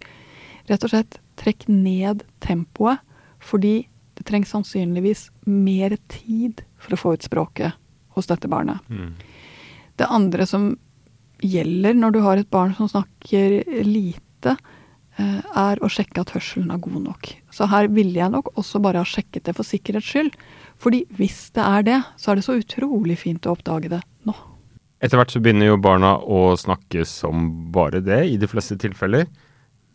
Rett 0.69 0.85
og 0.85 0.93
slett 0.93 1.17
trekk 1.41 1.67
ned 1.71 2.23
tempoet, 2.43 3.01
fordi 3.41 3.87
det 4.17 4.27
trengs 4.29 4.51
sannsynligvis 4.53 5.29
mer 5.49 5.95
tid 6.11 6.61
for 6.81 6.93
å 6.93 7.01
få 7.01 7.15
ut 7.17 7.25
språket 7.25 7.77
hos 8.15 8.29
dette 8.29 8.49
barnet. 8.51 8.81
Mm. 8.91 9.15
Det 9.97 10.09
andre 10.09 10.45
som 10.49 10.75
gjelder 11.41 11.97
når 11.97 12.13
du 12.13 12.19
har 12.25 12.37
et 12.37 12.51
barn 12.53 12.75
som 12.77 12.89
snakker 12.91 13.61
lite, 13.87 14.55
eh, 15.17 15.39
er 15.41 15.81
å 15.81 15.89
sjekke 15.89 16.21
at 16.21 16.35
hørselen 16.35 16.69
er 16.73 16.83
god 16.83 17.01
nok. 17.07 17.31
Så 17.49 17.67
her 17.71 17.89
ville 17.89 18.19
jeg 18.19 18.33
nok 18.33 18.53
også 18.59 18.81
bare 18.83 19.01
ha 19.01 19.07
sjekket 19.07 19.47
det 19.47 19.55
for 19.57 19.67
sikkerhets 19.67 20.11
skyld. 20.11 20.37
Fordi 20.81 21.03
hvis 21.17 21.49
det 21.55 21.65
er 21.65 21.87
det, 21.87 21.99
så 22.17 22.31
er 22.31 22.39
det 22.39 22.45
så 22.45 22.59
utrolig 22.59 23.17
fint 23.21 23.45
å 23.45 23.55
oppdage 23.55 23.89
det 23.91 24.01
nå. 24.29 24.35
Etter 25.01 25.17
hvert 25.17 25.33
så 25.33 25.41
begynner 25.41 25.71
jo 25.71 25.79
barna 25.81 26.15
å 26.21 26.51
snakke 26.59 27.05
som 27.09 27.47
bare 27.73 28.03
det, 28.05 28.19
i 28.29 28.37
de 28.37 28.49
fleste 28.49 28.77
tilfeller. 28.81 29.25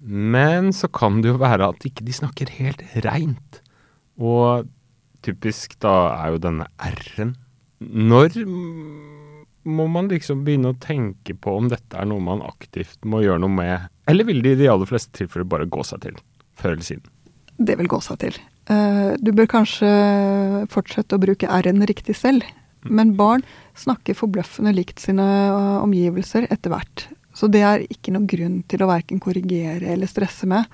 Men 0.03 0.73
så 0.75 0.91
kan 0.93 1.21
det 1.23 1.31
jo 1.31 1.41
være 1.41 1.69
at 1.71 1.87
ikke 1.87 2.05
de 2.07 2.15
snakker 2.15 2.51
helt 2.59 2.83
reint. 3.07 3.61
Og 4.19 4.67
typisk 5.27 5.79
da 5.83 5.95
er 6.19 6.35
jo 6.35 6.43
denne 6.43 6.67
r-en. 6.83 7.37
Når 7.81 8.35
må 9.67 9.87
man 9.91 10.09
liksom 10.11 10.45
begynne 10.47 10.71
å 10.73 10.79
tenke 10.83 11.35
på 11.35 11.57
om 11.59 11.71
dette 11.71 11.99
er 11.99 12.07
noe 12.09 12.23
man 12.23 12.43
aktivt 12.47 12.99
må 13.05 13.23
gjøre 13.25 13.43
noe 13.43 13.53
med? 13.53 13.89
Eller 14.11 14.27
vil 14.29 14.43
det 14.45 14.55
i 14.55 14.61
de 14.63 14.69
aller 14.71 14.89
fleste 14.89 15.15
tilfeller 15.19 15.49
bare 15.51 15.67
gå 15.71 15.83
seg 15.87 16.05
til, 16.05 16.21
før 16.59 16.77
eller 16.77 16.87
siden? 16.87 17.09
Det 17.57 17.75
vil 17.81 17.91
gå 17.91 17.99
seg 18.05 18.21
til. 18.23 18.39
Eh, 18.71 19.15
Du 19.23 19.33
bør 19.33 19.49
kanskje 19.51 19.91
fortsette 20.71 21.17
å 21.17 21.23
bruke 21.23 21.51
r-en 21.51 21.83
riktig 21.89 22.15
selv. 22.19 22.47
Men 22.91 23.15
barn 23.19 23.45
snakker 23.79 24.17
forbløffende 24.19 24.75
likt 24.77 25.03
sine 25.03 25.25
eh, 25.25 25.79
omgivelser 25.83 26.49
etter 26.51 26.73
hvert. 26.73 27.07
Så 27.37 27.51
det 27.53 27.63
er 27.69 27.85
ikke 27.93 28.15
noen 28.15 28.29
grunn 28.31 28.61
til 28.69 28.83
å 28.83 28.89
verken 28.89 29.21
korrigere 29.21 29.93
eller 29.93 30.09
stresse 30.09 30.49
med. 30.49 30.65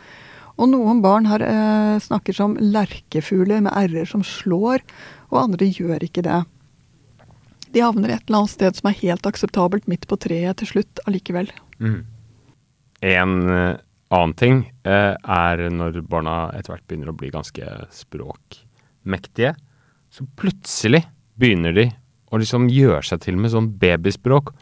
Og 0.60 0.68
noen 0.70 1.00
barn 1.02 1.26
har, 1.26 1.42
eh, 1.42 1.98
snakker 1.98 2.36
som 2.36 2.56
lerkefugler 2.60 3.62
med 3.64 3.72
r-er 3.72 4.06
som 4.06 4.22
slår, 4.22 4.84
og 5.32 5.42
andre 5.42 5.66
gjør 5.66 6.04
ikke 6.06 6.22
det. 6.22 6.42
De 7.72 7.80
havner 7.80 8.12
et 8.12 8.22
eller 8.28 8.42
annet 8.42 8.52
sted 8.52 8.76
som 8.76 8.90
er 8.90 9.00
helt 9.00 9.26
akseptabelt 9.26 9.88
midt 9.88 10.06
på 10.06 10.18
treet 10.20 10.60
til 10.60 10.68
slutt 10.68 11.00
allikevel. 11.08 11.50
En 13.02 13.32
eh, 13.48 13.80
annen 14.12 14.34
ting 14.36 14.60
eh, 14.84 15.16
er 15.16 15.64
når 15.72 16.02
barna 16.06 16.52
etter 16.52 16.74
hvert 16.74 16.86
begynner 16.86 17.10
å 17.10 17.16
bli 17.16 17.32
ganske 17.32 17.64
språkmektige. 17.96 19.54
Så 20.12 20.28
plutselig 20.36 21.06
begynner 21.40 21.72
de 21.72 21.88
å 22.32 22.40
liksom 22.40 22.68
gjør 22.72 23.04
seg 23.06 23.22
til 23.26 23.36
med 23.40 23.52
sånn 23.52 23.70
babyspråk. 23.80 24.54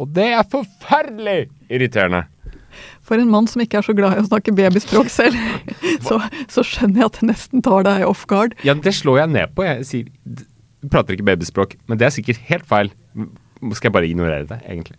Og 0.00 0.12
det 0.16 0.30
er 0.36 0.46
forferdelig 0.50 1.50
irriterende! 1.68 2.26
For 3.04 3.18
en 3.18 3.32
mann 3.32 3.48
som 3.50 3.60
ikke 3.62 3.80
er 3.80 3.84
så 3.84 3.94
glad 3.98 4.14
i 4.14 4.22
å 4.22 4.28
snakke 4.28 4.54
babyspråk 4.54 5.10
selv, 5.10 5.36
så, 6.06 6.20
så 6.52 6.62
skjønner 6.64 7.02
jeg 7.02 7.10
at 7.10 7.18
det 7.18 7.28
nesten 7.32 7.64
tar 7.66 7.84
deg 7.88 8.06
off 8.06 8.22
guard. 8.30 8.54
Ja, 8.66 8.76
det 8.78 8.94
slår 8.96 9.24
jeg 9.24 9.34
ned 9.34 9.54
på. 9.56 9.66
Jeg 9.66 9.86
sier 9.88 10.46
prater 10.88 11.16
ikke 11.16 11.28
babyspråk, 11.28 11.76
men 11.90 12.00
det 12.00 12.08
er 12.08 12.14
sikkert 12.14 12.40
helt 12.48 12.66
feil. 12.68 12.92
Skal 13.74 13.90
jeg 13.90 13.96
bare 13.98 14.08
ignorere 14.08 14.46
det, 14.48 14.60
egentlig? 14.64 14.96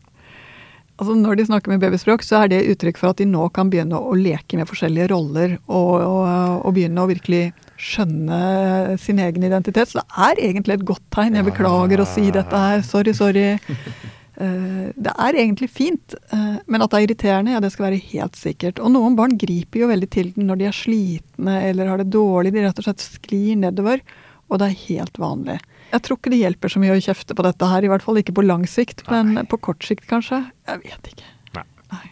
Altså 1.02 1.16
Når 1.18 1.40
de 1.40 1.46
snakker 1.48 1.72
med 1.72 1.82
babyspråk, 1.82 2.22
så 2.22 2.44
er 2.44 2.52
det 2.52 2.66
uttrykk 2.76 3.00
for 3.00 3.10
at 3.10 3.18
de 3.18 3.26
nå 3.26 3.48
kan 3.56 3.72
begynne 3.72 3.98
å 3.98 4.14
leke 4.14 4.60
med 4.60 4.70
forskjellige 4.70 5.10
roller 5.10 5.56
og, 5.66 5.96
og, 5.98 6.28
og 6.68 6.76
begynne 6.76 7.02
å 7.02 7.10
virkelig 7.10 7.48
skjønne 7.82 8.98
sin 9.02 9.20
egen 9.24 9.44
identitet. 9.48 9.90
Så 9.92 10.00
det 10.02 10.24
er 10.30 10.42
egentlig 10.50 10.78
et 10.80 10.88
godt 10.88 11.04
tegn. 11.14 11.38
Jeg 11.40 11.48
beklager 11.50 12.04
å 12.04 12.10
si 12.10 12.28
dette 12.34 12.64
her. 12.66 12.84
Sorry, 12.88 13.14
sorry. 13.18 13.48
Eh, 14.42 14.88
Det 14.98 15.12
er 15.22 15.36
egentlig 15.38 15.68
fint, 15.70 16.16
eh, 16.34 16.56
men 16.66 16.82
at 16.82 16.90
det 16.90 16.98
er 16.98 17.04
irriterende, 17.06 17.52
ja, 17.54 17.60
det 17.62 17.70
skal 17.74 17.90
være 17.92 18.00
helt 18.10 18.40
sikkert. 18.40 18.80
Og 18.82 18.90
noen 18.90 19.14
barn 19.20 19.36
griper 19.38 19.84
jo 19.84 19.90
veldig 19.92 20.08
til 20.10 20.32
den 20.34 20.48
når 20.50 20.58
de 20.58 20.66
er 20.66 20.74
slitne 20.74 21.58
eller 21.68 21.92
har 21.92 22.02
det 22.02 22.08
dårlig. 22.16 22.54
De 22.56 22.64
rett 22.64 22.80
og 22.82 22.88
slett 22.88 23.04
sklir 23.06 23.60
nedover, 23.62 24.02
og 24.50 24.58
det 24.64 24.72
er 24.72 24.80
helt 24.88 25.20
vanlig. 25.22 25.60
Jeg 25.92 26.02
tror 26.08 26.18
ikke 26.18 26.34
det 26.34 26.42
hjelper 26.42 26.74
så 26.74 26.82
mye 26.82 26.96
å 26.96 27.04
kjefte 27.06 27.38
på 27.38 27.46
dette 27.46 27.70
her, 27.70 27.86
i 27.86 27.92
hvert 27.92 28.08
fall 28.08 28.18
ikke 28.24 28.34
på 28.40 28.48
lang 28.48 28.66
sikt, 28.72 29.04
men 29.12 29.44
på 29.52 29.60
kort 29.62 29.86
sikt 29.86 30.08
kanskje. 30.10 30.42
Jeg 30.72 30.82
vet 30.88 31.12
ikke. 31.14 31.30
Nei. 31.60 31.68
Nei. 31.94 32.08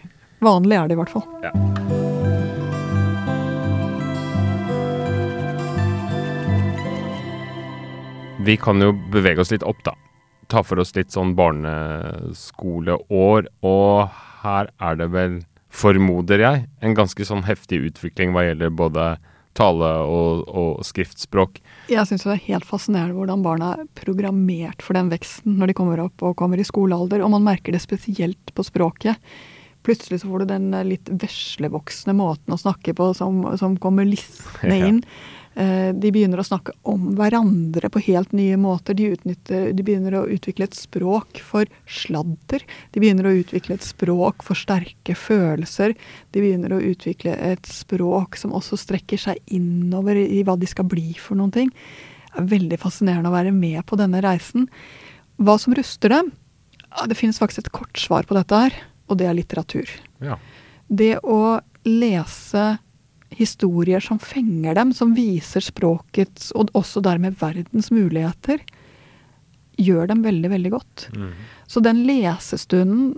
Vanlig 0.51 0.77
er 0.77 0.85
det 0.91 0.99
i 0.99 1.01
hvert 1.01 1.15
fall. 1.15 1.25
Ja. 1.47 1.98
Vi 8.49 8.55
kan 8.57 8.81
jo 8.81 8.95
bevege 9.13 9.43
oss 9.43 9.51
litt 9.53 9.61
opp, 9.61 9.83
da. 9.85 9.91
Ta 10.49 10.63
for 10.65 10.81
oss 10.81 10.95
litt 10.95 11.13
sånn 11.13 11.35
barneskoleår. 11.37 13.45
Og 13.61 14.09
her 14.41 14.71
er 14.81 14.97
det 14.97 15.05
vel, 15.13 15.45
formoder 15.69 16.41
jeg, 16.41 16.65
en 16.81 16.97
ganske 16.97 17.21
sånn 17.29 17.45
heftig 17.45 17.85
utvikling 17.91 18.33
hva 18.33 18.47
gjelder 18.47 18.73
både 18.73 19.21
tale 19.53 19.91
og, 20.01 20.49
og 20.49 20.81
skriftspråk. 20.87 21.61
Jeg 21.93 22.09
syns 22.09 22.25
det 22.25 22.33
er 22.39 22.47
helt 22.47 22.65
fascinerende 22.65 23.13
hvordan 23.19 23.45
barna 23.45 23.67
er 23.75 23.85
programmert 24.01 24.81
for 24.81 24.97
den 24.97 25.13
veksten 25.13 25.61
når 25.61 25.69
de 25.69 25.77
kommer 25.77 26.01
opp 26.07 26.17
og 26.25 26.33
kommer 26.41 26.57
i 26.57 26.65
skolealder, 26.65 27.21
og 27.21 27.29
man 27.35 27.45
merker 27.45 27.69
det 27.77 27.85
spesielt 27.85 28.49
på 28.57 28.65
språket. 28.65 29.13
Plutselig 29.85 30.17
så 30.23 30.31
får 30.31 30.39
du 30.41 30.45
den 30.55 30.73
litt 30.89 31.05
veslevoksne 31.21 32.17
måten 32.17 32.57
å 32.57 32.63
snakke 32.65 32.97
på 32.97 33.13
som, 33.13 33.45
som 33.61 33.77
kommer 33.77 34.09
listende 34.09 34.81
inn. 34.89 35.05
Eh, 35.05 35.37
de 35.59 36.11
begynner 36.13 36.39
å 36.39 36.45
snakke 36.47 36.71
om 36.87 37.09
hverandre 37.17 37.89
på 37.91 37.99
helt 38.05 38.31
nye 38.37 38.55
måter. 38.59 38.95
De, 38.95 39.09
utnytter, 39.11 39.73
de 39.75 39.83
begynner 39.83 40.15
å 40.15 40.21
utvikle 40.31 40.69
et 40.69 40.77
språk 40.77 41.41
for 41.43 41.67
sladder. 41.83 42.63
De 42.95 43.03
begynner 43.03 43.27
å 43.27 43.33
utvikle 43.41 43.75
et 43.75 43.83
språk 43.83 44.45
for 44.47 44.55
sterke 44.55 45.17
følelser. 45.19 45.97
De 46.31 46.43
begynner 46.43 46.75
å 46.75 46.81
utvikle 46.91 47.35
et 47.51 47.67
språk 47.67 48.39
som 48.39 48.55
også 48.55 48.79
strekker 48.79 49.19
seg 49.19 49.41
innover 49.51 50.21
i 50.21 50.45
hva 50.47 50.55
de 50.59 50.69
skal 50.69 50.87
bli 50.87 51.11
for 51.19 51.39
noen 51.39 51.51
ting. 51.57 51.73
Det 52.29 52.43
er 52.43 52.51
veldig 52.55 52.79
fascinerende 52.79 53.31
å 53.31 53.35
være 53.35 53.51
med 53.55 53.81
på 53.89 53.99
denne 53.99 54.21
reisen. 54.23 54.69
Hva 55.39 55.57
som 55.59 55.75
ruster 55.75 56.13
dem? 56.13 56.31
Det 57.09 57.17
finnes 57.17 57.39
faktisk 57.41 57.65
et 57.65 57.73
kort 57.75 57.99
svar 57.99 58.27
på 58.29 58.37
dette 58.37 58.63
her, 58.63 58.75
og 59.09 59.19
det 59.19 59.27
er 59.29 59.37
litteratur. 59.37 59.91
Ja. 60.23 60.39
Det 60.87 61.17
å 61.21 61.59
lese 61.85 62.77
historier 63.35 64.01
som 64.03 64.19
fenger 64.19 64.75
dem, 64.75 64.93
som 64.93 65.13
viser 65.15 65.63
språkets, 65.63 66.51
og 66.57 66.71
også 66.77 67.03
dermed 67.05 67.37
verdens 67.39 67.91
muligheter, 67.93 68.63
gjør 69.79 70.09
dem 70.11 70.23
veldig, 70.25 70.49
veldig 70.51 70.71
godt. 70.73 71.07
Mm. 71.15 71.31
Så 71.69 71.83
den 71.83 72.03
lesestunden 72.07 73.13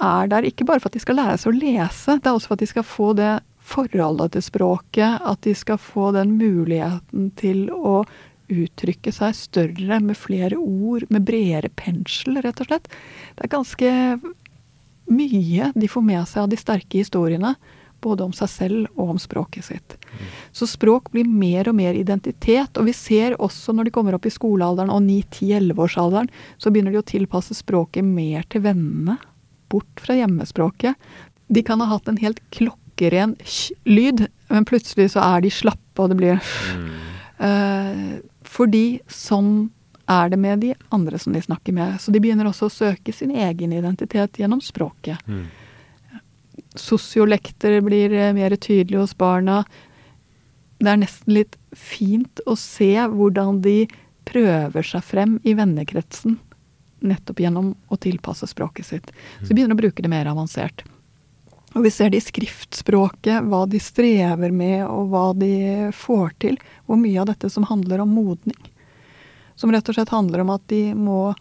er 0.00 0.30
der 0.32 0.46
ikke 0.48 0.64
bare 0.66 0.80
for 0.80 0.90
at 0.90 0.96
de 0.96 1.02
skal 1.04 1.20
lære 1.20 1.36
seg 1.38 1.52
å 1.52 1.60
lese, 1.60 2.16
det 2.18 2.26
er 2.26 2.34
også 2.34 2.50
for 2.50 2.58
at 2.58 2.64
de 2.64 2.70
skal 2.70 2.88
få 2.88 3.12
det 3.18 3.34
forholdet 3.70 4.34
til 4.34 4.42
språket, 4.42 5.20
at 5.20 5.42
de 5.46 5.54
skal 5.54 5.78
få 5.78 6.10
den 6.16 6.34
muligheten 6.40 7.30
til 7.38 7.68
å 7.70 8.00
uttrykke 8.50 9.12
seg 9.14 9.36
større 9.38 10.00
med 10.02 10.18
flere 10.18 10.58
ord, 10.58 11.04
med 11.12 11.26
bredere 11.28 11.70
pensel, 11.78 12.40
rett 12.42 12.62
og 12.64 12.70
slett. 12.70 12.88
Det 13.36 13.46
er 13.46 13.52
ganske 13.52 13.92
mye 15.10 15.70
de 15.74 15.90
får 15.90 16.04
med 16.06 16.26
seg 16.30 16.44
av 16.44 16.50
de 16.50 16.58
sterke 16.58 16.98
historiene 17.02 17.54
både 18.02 18.26
om 18.26 18.32
seg 18.36 18.50
selv 18.50 19.00
og 19.00 19.14
om 19.14 19.18
språket 19.20 19.66
sitt. 19.66 19.96
Så 20.52 20.66
språk 20.68 21.10
blir 21.14 21.28
mer 21.28 21.68
og 21.70 21.76
mer 21.78 21.96
identitet. 21.98 22.76
Og 22.78 22.88
vi 22.88 22.94
ser 22.96 23.36
også 23.42 23.74
når 23.74 23.88
de 23.88 23.94
kommer 23.94 24.16
opp 24.16 24.26
i 24.28 24.34
skolealderen 24.34 24.92
og 24.92 25.02
9-10-11-årsalderen, 25.06 26.30
så 26.58 26.72
begynner 26.72 26.94
de 26.94 27.02
å 27.02 27.06
tilpasse 27.06 27.56
språket 27.58 28.06
mer 28.06 28.46
til 28.50 28.64
vennene. 28.66 29.18
Bort 29.70 30.02
fra 30.02 30.16
hjemmespråket. 30.18 30.98
De 31.50 31.64
kan 31.66 31.82
ha 31.82 31.90
hatt 31.92 32.08
en 32.10 32.20
helt 32.20 32.42
klokkeren 32.54 33.36
lyd, 33.88 34.26
men 34.50 34.66
plutselig 34.68 35.12
så 35.14 35.22
er 35.24 35.44
de 35.44 35.52
slappe, 35.54 36.02
og 36.02 36.10
det 36.12 36.18
blir 36.18 36.40
uh, 37.40 38.18
Fordi 38.46 39.00
sånn 39.08 39.70
er 40.10 40.30
det 40.32 40.38
med 40.42 40.62
de 40.64 40.74
andre 40.90 41.18
som 41.22 41.32
de 41.32 41.42
snakker 41.42 41.72
med. 41.72 42.00
Så 42.02 42.10
de 42.10 42.20
begynner 42.22 42.48
også 42.50 42.66
å 42.66 42.74
søke 42.74 43.14
sin 43.14 43.30
egen 43.30 43.72
identitet 43.72 44.40
gjennom 44.42 44.62
språket. 44.64 45.22
Mm. 45.30 45.44
Sosiolekter 46.78 47.80
blir 47.80 48.12
eh, 48.12 48.32
mer 48.36 48.54
tydelige 48.56 49.02
hos 49.02 49.16
barna. 49.18 49.64
Det 50.78 50.90
er 50.90 51.00
nesten 51.02 51.34
litt 51.34 51.58
fint 51.76 52.40
å 52.46 52.54
se 52.58 52.92
hvordan 53.10 53.60
de 53.64 53.84
prøver 54.28 54.86
seg 54.86 55.04
frem 55.04 55.36
i 55.42 55.56
vennekretsen. 55.58 56.38
Nettopp 57.00 57.40
gjennom 57.42 57.74
å 57.88 57.98
tilpasse 58.00 58.46
språket 58.46 58.86
sitt. 58.86 59.12
Så 59.40 59.50
de 59.50 59.56
begynner 59.56 59.76
å 59.76 59.82
bruke 59.82 60.04
det 60.04 60.12
mer 60.12 60.30
avansert. 60.30 60.84
Og 61.74 61.84
vi 61.86 61.92
ser 61.94 62.10
det 62.10 62.18
i 62.18 62.26
skriftspråket, 62.26 63.44
hva 63.46 63.62
de 63.70 63.78
strever 63.82 64.50
med 64.50 64.82
og 64.88 65.12
hva 65.12 65.30
de 65.38 65.90
får 65.94 66.34
til. 66.42 66.58
Hvor 66.86 66.98
mye 66.98 67.20
av 67.22 67.30
dette 67.30 67.50
som 67.52 67.66
handler 67.68 68.02
om 68.02 68.14
modning. 68.14 68.58
Som 69.54 69.72
rett 69.72 69.88
og 69.88 69.96
slett 69.96 70.14
handler 70.14 70.42
om 70.42 70.54
at 70.54 70.66
de 70.72 70.90
må 70.96 71.34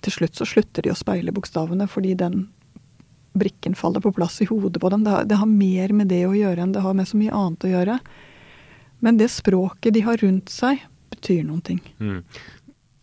Til 0.00 0.14
slutt 0.14 0.38
så 0.38 0.46
slutter 0.48 0.82
de 0.82 0.94
å 0.94 0.96
speile 0.96 1.32
bokstavene 1.36 1.84
fordi 1.84 2.14
den 2.16 2.46
brikken 3.32 3.74
faller 3.78 4.02
på 4.02 4.12
plass 4.12 4.40
i 4.42 4.48
hodet 4.50 4.80
på 4.82 4.90
dem. 4.92 5.04
Det 5.06 5.10
har, 5.10 5.26
det 5.28 5.38
har, 5.40 5.50
mer 5.50 5.92
med 5.96 6.10
det 6.10 6.24
å 6.26 6.36
gjøre 6.36 6.64
enn 6.64 6.72
det 6.74 6.84
har 6.84 6.96
med 6.96 7.08
så 7.08 7.18
mye 7.20 7.34
annet 7.34 7.66
å 7.66 7.74
gjøre. 7.74 7.98
Men 9.04 9.20
det 9.20 9.30
språket 9.32 9.94
de 9.96 10.04
har 10.04 10.20
rundt 10.20 10.50
seg, 10.52 10.82
betyr 11.14 11.44
noen 11.46 11.62
ting. 11.64 11.80
Mm. 12.00 12.24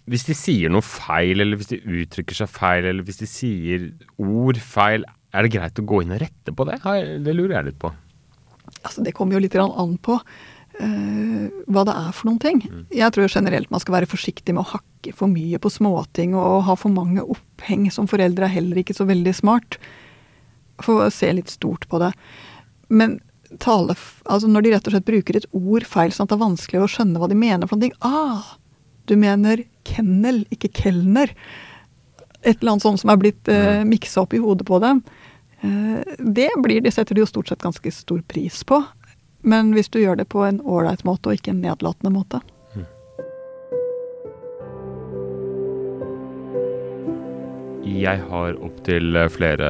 Hvis 0.08 0.28
de 0.30 0.36
sier 0.38 0.72
noe 0.72 0.86
feil, 0.86 1.42
eller 1.44 1.60
hvis 1.60 1.72
de 1.74 1.82
uttrykker 1.84 2.38
seg 2.38 2.52
feil, 2.52 2.86
eller 2.86 3.08
hvis 3.08 3.22
de 3.24 3.28
sier 3.30 3.88
ord 4.24 4.60
feil, 4.64 5.08
er 5.36 5.44
det 5.44 5.56
greit 5.58 5.82
å 5.82 5.88
gå 5.88 6.04
inn 6.04 6.14
og 6.16 6.22
rette 6.22 6.54
på 6.56 6.68
det? 6.70 6.78
Det 7.26 7.34
lurer 7.36 7.58
jeg 7.58 7.72
litt 7.72 7.82
på. 7.82 7.92
Altså, 8.84 9.04
det 9.04 9.14
kommer 9.16 9.36
jo 9.36 9.44
litt 9.44 9.58
an 9.60 9.98
på 10.04 10.16
uh, 10.16 11.46
hva 11.68 11.84
det 11.88 11.96
er 11.98 12.16
for 12.16 12.30
noen 12.30 12.42
ting. 12.44 12.64
Mm. 12.64 12.86
Jeg 12.96 13.16
tror 13.16 13.32
generelt 13.32 13.72
man 13.74 13.84
skal 13.84 13.98
være 14.00 14.12
forsiktig 14.12 14.56
med 14.56 14.64
å 14.64 14.72
hakke 14.78 15.14
for 15.18 15.32
mye 15.32 15.60
på 15.60 15.72
småting 15.72 16.36
og 16.40 16.66
ha 16.70 16.78
for 16.80 16.94
mange 16.94 17.24
oppheng. 17.24 17.90
Som 17.92 18.08
foreldre 18.12 18.48
er 18.48 18.56
heller 18.60 18.80
ikke 18.80 18.96
så 18.96 19.08
veldig 19.10 19.36
smart 19.36 19.80
få 20.84 21.00
se 21.14 21.32
litt 21.34 21.50
stort 21.50 21.88
på 21.90 22.02
det. 22.02 22.12
Men 22.88 23.20
tale 23.64 23.96
Altså 24.26 24.50
når 24.52 24.66
de 24.66 24.72
rett 24.74 24.88
og 24.90 24.94
slett 24.94 25.08
bruker 25.08 25.38
et 25.40 25.48
ord 25.56 25.86
feil, 25.88 26.12
sånn 26.12 26.28
at 26.28 26.34
det 26.34 26.38
er 26.38 26.44
vanskelig 26.44 26.82
å 26.84 26.90
skjønne 26.92 27.22
hva 27.22 27.30
de 27.32 27.38
mener 27.40 27.70
for 27.70 27.80
noe 27.80 27.96
Ah, 28.04 28.58
du 29.08 29.16
mener 29.16 29.64
kennel, 29.88 30.44
ikke 30.52 30.74
kelner. 30.82 31.32
Et 32.44 32.58
eller 32.60 32.74
annet 32.74 32.84
sånt 32.84 33.02
som 33.02 33.12
er 33.14 33.22
blitt 33.22 33.48
eh, 33.52 33.86
miksa 33.88 34.26
opp 34.26 34.36
i 34.36 34.42
hodet 34.44 34.68
på 34.68 34.82
dem. 34.84 35.00
Eh, 35.62 36.04
det 36.20 36.50
blir, 36.64 36.84
de 36.84 36.92
setter 36.92 37.16
de 37.16 37.24
jo 37.24 37.30
stort 37.30 37.48
sett 37.48 37.64
ganske 37.64 37.92
stor 37.96 38.20
pris 38.28 38.60
på. 38.68 38.82
Men 39.48 39.72
hvis 39.76 39.88
du 39.94 40.02
gjør 40.02 40.20
det 40.20 40.28
på 40.34 40.44
en 40.44 40.60
ålreit 40.60 41.06
måte, 41.08 41.32
og 41.32 41.40
ikke 41.40 41.54
en 41.56 41.64
nedlatende 41.64 42.12
måte. 42.12 42.44
Jeg 47.88 48.24
har 48.28 48.58
opptil 48.60 49.16
flere 49.32 49.68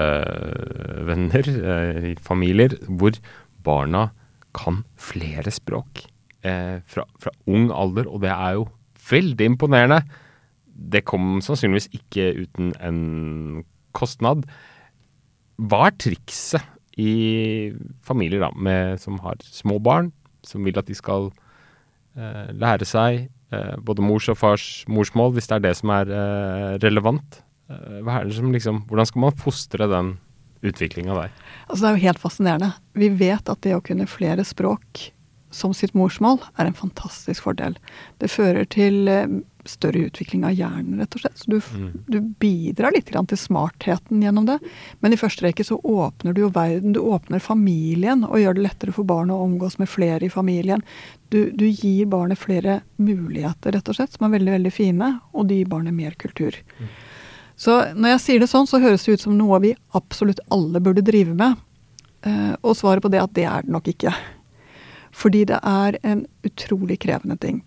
venner, 1.05 1.49
eh, 1.73 2.15
familier, 2.23 2.73
hvor 2.89 3.13
barna 3.63 4.07
kan 4.57 4.83
flere 4.97 5.51
språk 5.53 6.01
eh, 6.41 6.79
fra, 6.87 7.05
fra, 7.21 7.33
ung 7.45 7.69
alder, 7.71 8.09
og 8.09 8.23
det 8.25 8.31
er 8.33 8.57
jo 8.57 8.65
veldig 9.11 9.51
imponerende. 9.53 10.01
Det 10.65 11.05
kom 11.05 11.39
sannsynligvis 11.45 11.89
ikke 11.93 12.31
uten 12.43 12.73
en 12.81 13.63
kostnad. 13.97 14.45
Hva 15.57 15.87
er 15.87 15.97
trikset 16.01 16.65
i 16.97 17.73
familier 18.05 18.41
da, 18.41 18.51
med, 18.53 18.97
som 19.01 19.19
har 19.21 19.41
små 19.45 19.77
barn, 19.83 20.11
som 20.45 20.65
vil 20.65 20.77
at 20.79 20.89
de 20.89 20.97
skal 20.97 21.29
eh, 22.17 22.49
lære 22.53 22.87
seg 22.87 23.27
eh, 23.53 23.75
både 23.77 24.05
mors 24.05 24.29
og 24.31 24.39
fars 24.39 24.85
morsmål, 24.89 25.35
hvis 25.35 25.49
det 25.49 25.59
er 25.59 25.67
det 25.69 25.75
som 25.77 25.93
er 25.93 26.13
eh, 26.13 26.71
relevant? 26.81 27.41
Eh, 27.69 27.99
hva 28.05 28.19
er 28.19 28.29
det 28.29 28.37
som 28.37 28.53
liksom, 28.53 28.85
hvordan 28.87 29.09
skal 29.09 29.25
man 29.25 29.37
fostre 29.43 29.89
den 29.91 30.15
utviklinga 30.65 31.17
der? 31.17 31.35
Altså 31.67 31.83
Det 31.83 31.89
er 31.89 31.97
jo 31.97 32.07
helt 32.07 32.23
fascinerende. 32.23 32.71
Vi 32.97 33.11
vet 33.19 33.51
at 33.51 33.61
det 33.65 33.75
å 33.77 33.83
kunne 33.83 34.09
flere 34.09 34.45
språk 34.47 35.11
som 35.53 35.73
sitt 35.73 35.93
morsmål 35.95 36.41
er 36.59 36.67
en 36.67 36.75
fantastisk 36.75 37.45
fordel. 37.45 37.77
Det 38.19 38.29
fører 38.31 38.67
til 38.71 39.07
eh, 39.11 39.39
større 39.67 40.07
utvikling 40.07 40.43
av 40.47 40.55
hjernen, 40.55 40.99
rett 40.99 41.15
og 41.15 41.23
slett. 41.23 41.39
Så 41.39 41.51
du, 41.51 41.57
mm. 41.59 41.89
du 42.07 42.17
bidrar 42.41 42.95
litt 42.95 43.09
til 43.11 43.39
smartheten 43.39 44.23
gjennom 44.23 44.47
det. 44.47 44.57
Men 44.99 45.13
i 45.13 45.19
første 45.19 45.45
rekke 45.45 45.65
så 45.67 45.79
åpner 45.83 46.35
du 46.35 46.43
jo 46.45 46.51
verden. 46.55 46.95
Du 46.95 47.01
åpner 47.03 47.43
familien 47.43 48.25
og 48.27 48.39
gjør 48.41 48.57
det 48.57 48.65
lettere 48.67 48.95
for 48.95 49.07
barn 49.07 49.31
å 49.33 49.41
omgås 49.45 49.77
med 49.81 49.91
flere 49.91 50.27
i 50.27 50.31
familien. 50.33 50.83
Du, 51.31 51.49
du 51.51 51.67
gir 51.67 52.07
barnet 52.11 52.39
flere 52.39 52.81
muligheter, 52.95 53.75
rett 53.75 53.91
og 53.91 53.99
slett, 53.99 54.15
som 54.15 54.27
er 54.27 54.37
veldig, 54.37 54.55
veldig 54.59 54.73
fine. 54.73 55.11
Og 55.33 55.49
du 55.49 55.57
gir 55.57 55.71
barnet 55.71 55.95
mer 55.95 56.15
kultur. 56.19 56.55
Mm. 56.79 56.95
Så 57.57 57.79
når 57.97 58.15
jeg 58.15 58.23
sier 58.23 58.43
det 58.43 58.51
sånn, 58.51 58.67
så 58.69 58.79
høres 58.81 59.07
det 59.07 59.17
ut 59.17 59.23
som 59.25 59.37
noe 59.37 59.57
vi 59.63 59.73
absolutt 59.97 60.43
alle 60.53 60.81
burde 60.83 61.01
drive 61.05 61.33
med. 61.37 61.57
Eh, 62.21 62.53
og 62.61 62.77
svaret 62.77 63.01
på 63.01 63.09
det 63.13 63.23
at 63.23 63.33
det 63.37 63.47
er 63.49 63.65
det 63.65 63.73
nok 63.73 63.89
ikke. 63.89 64.13
Fordi 65.17 65.41
det 65.49 65.57
er 65.65 65.97
en 66.05 66.25
utrolig 66.45 66.99
krevende 67.01 67.37
ting. 67.41 67.63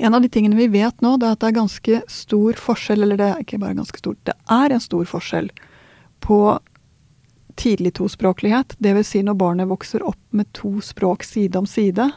En 0.00 0.16
av 0.16 0.24
de 0.24 0.30
tingene 0.32 0.56
vi 0.56 0.70
vet 0.72 1.04
nå, 1.04 1.18
det 1.20 1.28
er 1.28 1.36
at 1.36 1.42
det 1.42 1.50
er 1.50 1.58
ganske 1.60 2.00
stor 2.08 2.56
forskjell, 2.56 3.04
eller 3.04 3.20
det 3.20 3.28
er 3.28 3.42
ikke 3.44 3.60
bare 3.60 3.76
ganske 3.76 4.00
stor, 4.00 4.16
det 4.24 4.32
er 4.48 4.72
en 4.72 4.80
stor 4.80 5.04
forskjell 5.04 5.50
på 6.24 6.38
tidlig 7.60 7.92
tospråklighet, 7.98 8.78
dvs. 8.80 9.10
Si 9.12 9.20
når 9.26 9.36
barnet 9.36 9.68
vokser 9.68 10.04
opp 10.08 10.20
med 10.32 10.48
to 10.56 10.78
språk 10.80 11.26
side 11.28 11.60
om 11.60 11.68
side, 11.68 12.08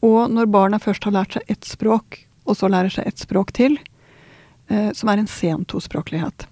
og 0.00 0.32
når 0.32 0.48
barnet 0.48 0.84
først 0.84 1.04
har 1.04 1.16
lært 1.18 1.36
seg 1.36 1.52
ett 1.52 1.68
språk, 1.68 2.22
og 2.48 2.56
så 2.56 2.70
lærer 2.72 2.92
seg 2.94 3.10
ett 3.10 3.20
språk 3.20 3.52
til, 3.58 3.76
som 4.68 5.08
er 5.08 5.20
en 5.20 5.30
sen 5.30 5.62
tospråklighet. 5.64 6.44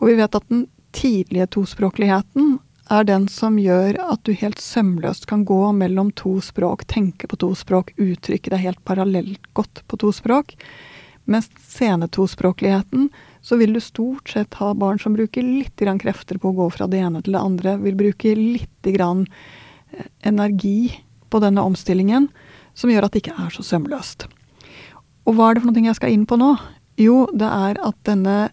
Og 0.00 0.08
vi 0.08 0.14
vet 0.18 0.34
at 0.34 0.46
den 0.48 0.66
tidlige 0.96 1.46
tospråkligheten 1.56 2.58
er 2.92 3.04
den 3.08 3.28
som 3.30 3.58
gjør 3.60 3.96
at 4.02 4.24
du 4.26 4.32
helt 4.36 4.60
sømløst 4.60 5.26
kan 5.30 5.44
gå 5.48 5.60
mellom 5.76 6.10
to 6.18 6.38
språk, 6.44 6.84
tenke 6.90 7.28
på 7.30 7.38
to 7.40 7.52
språk, 7.56 7.92
uttrykke 7.96 8.52
deg 8.52 8.64
helt 8.66 8.82
parallelt 8.88 9.46
godt 9.56 9.84
på 9.88 9.98
to 10.02 10.10
språk. 10.12 10.56
Mens 11.24 11.48
sene 11.62 12.08
tospråkligheten, 12.10 13.08
så 13.42 13.56
vil 13.56 13.72
du 13.76 13.80
stort 13.80 14.28
sett 14.34 14.58
ha 14.58 14.72
barn 14.74 14.98
som 14.98 15.14
bruker 15.14 15.42
litt 15.42 15.78
krefter 15.78 16.38
på 16.38 16.50
å 16.50 16.56
gå 16.56 16.68
fra 16.74 16.88
det 16.90 16.98
ene 16.98 17.22
til 17.22 17.36
det 17.36 17.42
andre, 17.42 17.76
vil 17.78 17.96
bruke 17.98 18.34
litt 18.34 18.86
eh, 18.86 20.06
energi 20.22 20.92
på 21.30 21.40
denne 21.40 21.62
omstillingen, 21.62 22.28
som 22.74 22.90
gjør 22.90 23.06
at 23.06 23.14
det 23.14 23.22
ikke 23.22 23.38
er 23.38 23.50
så 23.54 23.62
sømløst. 23.62 24.26
Og 25.26 25.36
hva 25.38 25.50
er 25.50 25.54
det 25.54 25.62
for 25.62 25.70
noe 25.70 25.86
jeg 25.86 25.98
skal 26.00 26.12
inn 26.12 26.26
på 26.26 26.36
nå? 26.40 26.56
Jo, 27.00 27.26
det 27.32 27.48
er 27.48 27.78
at 27.80 27.96
denne 28.08 28.50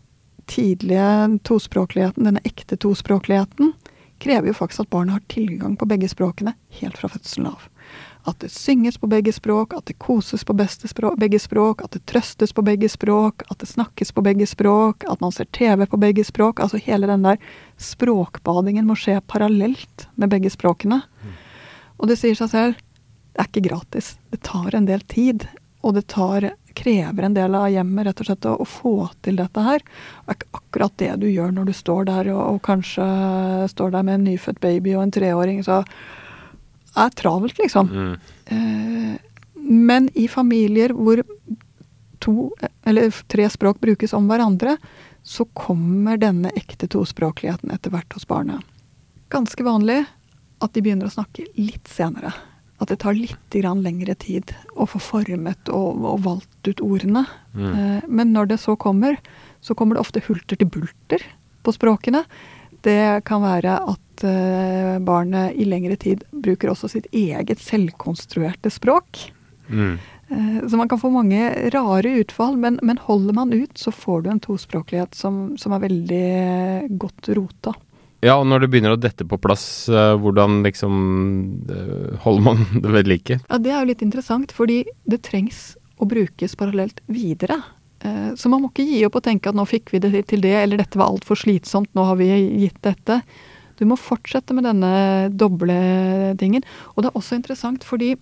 tidlige 0.49 1.39
tospråkligheten, 1.45 2.25
denne 2.25 2.41
ekte 2.47 2.77
tospråkligheten, 2.79 3.73
krever 4.19 4.51
jo 4.51 4.53
faktisk 4.57 4.85
at 4.85 4.93
barnet 4.93 5.13
har 5.13 5.27
tilgang 5.31 5.75
på 5.79 5.87
begge 5.87 6.09
språkene 6.11 6.55
helt 6.81 6.97
fra 6.99 7.11
fødselen 7.11 7.51
av. 7.53 7.67
at 8.27 8.39
det 8.43 8.51
synges 8.51 8.97
på 8.99 9.07
begge 9.07 9.31
språk, 9.33 9.73
at 9.73 9.85
det 9.85 9.95
koses 9.97 10.43
på 10.43 10.53
språk, 10.85 11.17
begge 11.17 11.39
språk, 11.39 11.81
at 11.81 11.91
det 11.91 12.05
trøstes 12.05 12.51
på 12.53 12.61
begge 12.61 12.89
språk, 12.89 13.43
at 13.49 13.59
det 13.59 13.69
snakkes 13.69 14.11
på 14.11 14.21
begge 14.21 14.45
språk, 14.45 15.03
at 15.09 15.21
man 15.21 15.31
ser 15.31 15.45
TV 15.45 15.85
på 15.85 15.97
begge 15.97 16.23
språk. 16.23 16.59
Altså 16.59 16.77
hele 16.77 17.07
den 17.07 17.23
der 17.23 17.37
språkbadingen 17.77 18.85
må 18.85 18.95
skje 18.99 19.21
parallelt 19.25 20.07
med 20.15 20.29
begge 20.29 20.51
språkene. 20.51 21.01
Og 21.97 22.11
det 22.11 22.19
sier 22.19 22.35
seg 22.35 22.51
selv, 22.51 22.75
det 23.33 23.41
er 23.41 23.49
ikke 23.49 23.69
gratis. 23.69 24.17
Det 24.29 24.43
tar 24.43 24.75
en 24.75 24.85
del 24.85 25.01
tid. 25.07 25.47
Og 25.81 25.95
det 25.95 26.09
tar, 26.11 26.51
krever 26.79 27.27
en 27.27 27.35
del 27.35 27.57
av 27.57 27.67
hjemmet 27.73 28.07
rett 28.07 28.23
og 28.23 28.29
slett 28.29 28.47
å, 28.49 28.55
å 28.63 28.67
få 28.67 28.93
til 29.25 29.39
dette 29.39 29.63
her. 29.65 29.83
Det 29.83 30.33
er 30.33 30.39
ikke 30.39 30.61
akkurat 30.61 30.97
det 31.01 31.11
du 31.23 31.27
gjør 31.29 31.53
når 31.55 31.69
du 31.69 31.75
står 31.75 32.07
der 32.09 32.31
og, 32.33 32.41
og 32.55 32.61
kanskje 32.65 33.05
står 33.73 33.95
der 33.97 34.07
med 34.07 34.19
en 34.19 34.27
nyfødt 34.31 34.61
baby 34.63 34.95
og 34.95 35.07
en 35.07 35.15
treåring. 35.19 35.63
så 35.65 35.83
det 36.89 37.05
er 37.05 37.15
travelt, 37.15 37.59
liksom. 37.59 37.89
Mm. 37.89 38.13
Eh, 38.45 39.17
men 39.69 40.09
i 40.17 40.27
familier 40.27 40.93
hvor 40.95 41.21
to 42.19 42.49
eller 42.83 43.13
tre 43.31 43.45
språk 43.49 43.79
brukes 43.79 44.13
om 44.17 44.27
hverandre, 44.27 44.77
så 45.23 45.45
kommer 45.53 46.17
denne 46.17 46.51
ekte 46.57 46.89
tospråkligheten 46.89 47.71
etter 47.71 47.93
hvert 47.93 48.13
hos 48.15 48.27
barnet. 48.27 48.63
Ganske 49.29 49.63
vanlig 49.63 50.01
at 50.59 50.73
de 50.73 50.83
begynner 50.83 51.07
å 51.07 51.13
snakke 51.13 51.45
litt 51.55 51.87
senere. 51.91 52.33
At 52.79 52.91
det 52.91 53.01
tar 53.03 53.17
litt 53.17 53.55
lengre 53.59 54.15
tid 54.15 54.53
å 54.75 54.87
få 54.87 55.01
formet 55.03 55.69
og, 55.69 55.99
og 55.99 56.21
valgt 56.23 56.67
ut 56.67 56.79
ordene. 56.81 57.25
Mm. 57.53 57.71
Eh, 57.73 58.03
men 58.07 58.31
når 58.33 58.53
det 58.53 58.59
så 58.63 58.75
kommer, 58.79 59.19
så 59.59 59.75
kommer 59.75 59.95
det 59.95 60.05
ofte 60.05 60.23
hulter 60.27 60.55
til 60.55 60.69
bulter 60.71 61.25
på 61.63 61.73
språkene. 61.75 62.23
Det 62.81 63.25
kan 63.27 63.43
være 63.43 63.75
at 63.91 64.23
eh, 64.23 64.95
barnet 65.03 65.57
i 65.59 65.67
lengre 65.67 65.99
tid 65.99 66.23
bruker 66.31 66.71
også 66.71 66.87
sitt 66.95 67.09
eget 67.11 67.59
selvkonstruerte 67.59 68.71
språk. 68.71 69.25
Mm. 69.67 69.99
Eh, 70.29 70.67
så 70.69 70.77
man 70.79 70.89
kan 70.89 71.01
få 71.01 71.11
mange 71.11 71.51
rare 71.73 72.15
utfall, 72.21 72.55
men, 72.57 72.79
men, 72.83 72.97
holder 72.97 73.33
man 73.33 73.53
ut, 73.53 73.77
så 73.77 73.91
får 73.91 74.21
du 74.21 74.31
en 74.31 74.39
tospråklighet 74.39 75.15
som, 75.15 75.57
som 75.57 75.75
er 75.75 75.83
veldig 75.83 76.97
godt 77.01 77.31
rota. 77.35 77.75
Ja, 78.25 78.35
og 78.35 78.47
når 78.51 78.65
det 78.65 78.71
begynner 78.73 78.95
å 78.95 78.99
dette 78.99 79.23
på 79.27 79.39
plass, 79.39 79.63
uh, 79.87 80.17
hvordan 80.19 80.59
liksom 80.65 80.95
holder 82.25 82.43
man 82.43 82.65
det 82.83 82.95
ved 82.95 83.11
like? 83.11 83.39
Ja, 83.45 83.59
Det 83.59 83.71
er 83.71 83.79
jo 83.81 83.91
litt 83.91 84.05
interessant, 84.05 84.55
fordi 84.55 84.83
det 85.07 85.21
trengs 85.27 85.77
å 85.99 86.07
brukes 86.07 86.55
parallelt 86.59 87.01
videre. 87.11 87.59
Eh, 87.99 88.33
så 88.39 88.49
man 88.51 88.63
må 88.63 88.69
ikke 88.71 88.87
gi 88.87 89.01
opp 89.07 89.17
og 89.19 89.25
tenke 89.25 89.51
at 89.51 89.57
nå 89.57 89.65
fikk 89.67 89.91
vi 89.91 90.01
det 90.03 90.23
til 90.29 90.43
det, 90.43 90.55
eller 90.61 90.79
dette 90.79 90.99
var 90.99 91.11
altfor 91.11 91.39
slitsomt, 91.39 91.91
nå 91.95 92.05
har 92.07 92.19
vi 92.19 92.29
gitt 92.63 92.79
dette. 92.85 93.19
Du 93.79 93.85
må 93.87 93.99
fortsette 93.99 94.55
med 94.55 94.67
denne 94.67 95.29
doble 95.31 95.75
tingen. 96.39 96.65
Og 96.95 97.03
det 97.03 97.11
er 97.11 97.19
også 97.19 97.39
interessant 97.39 97.85
fordi 97.87 98.15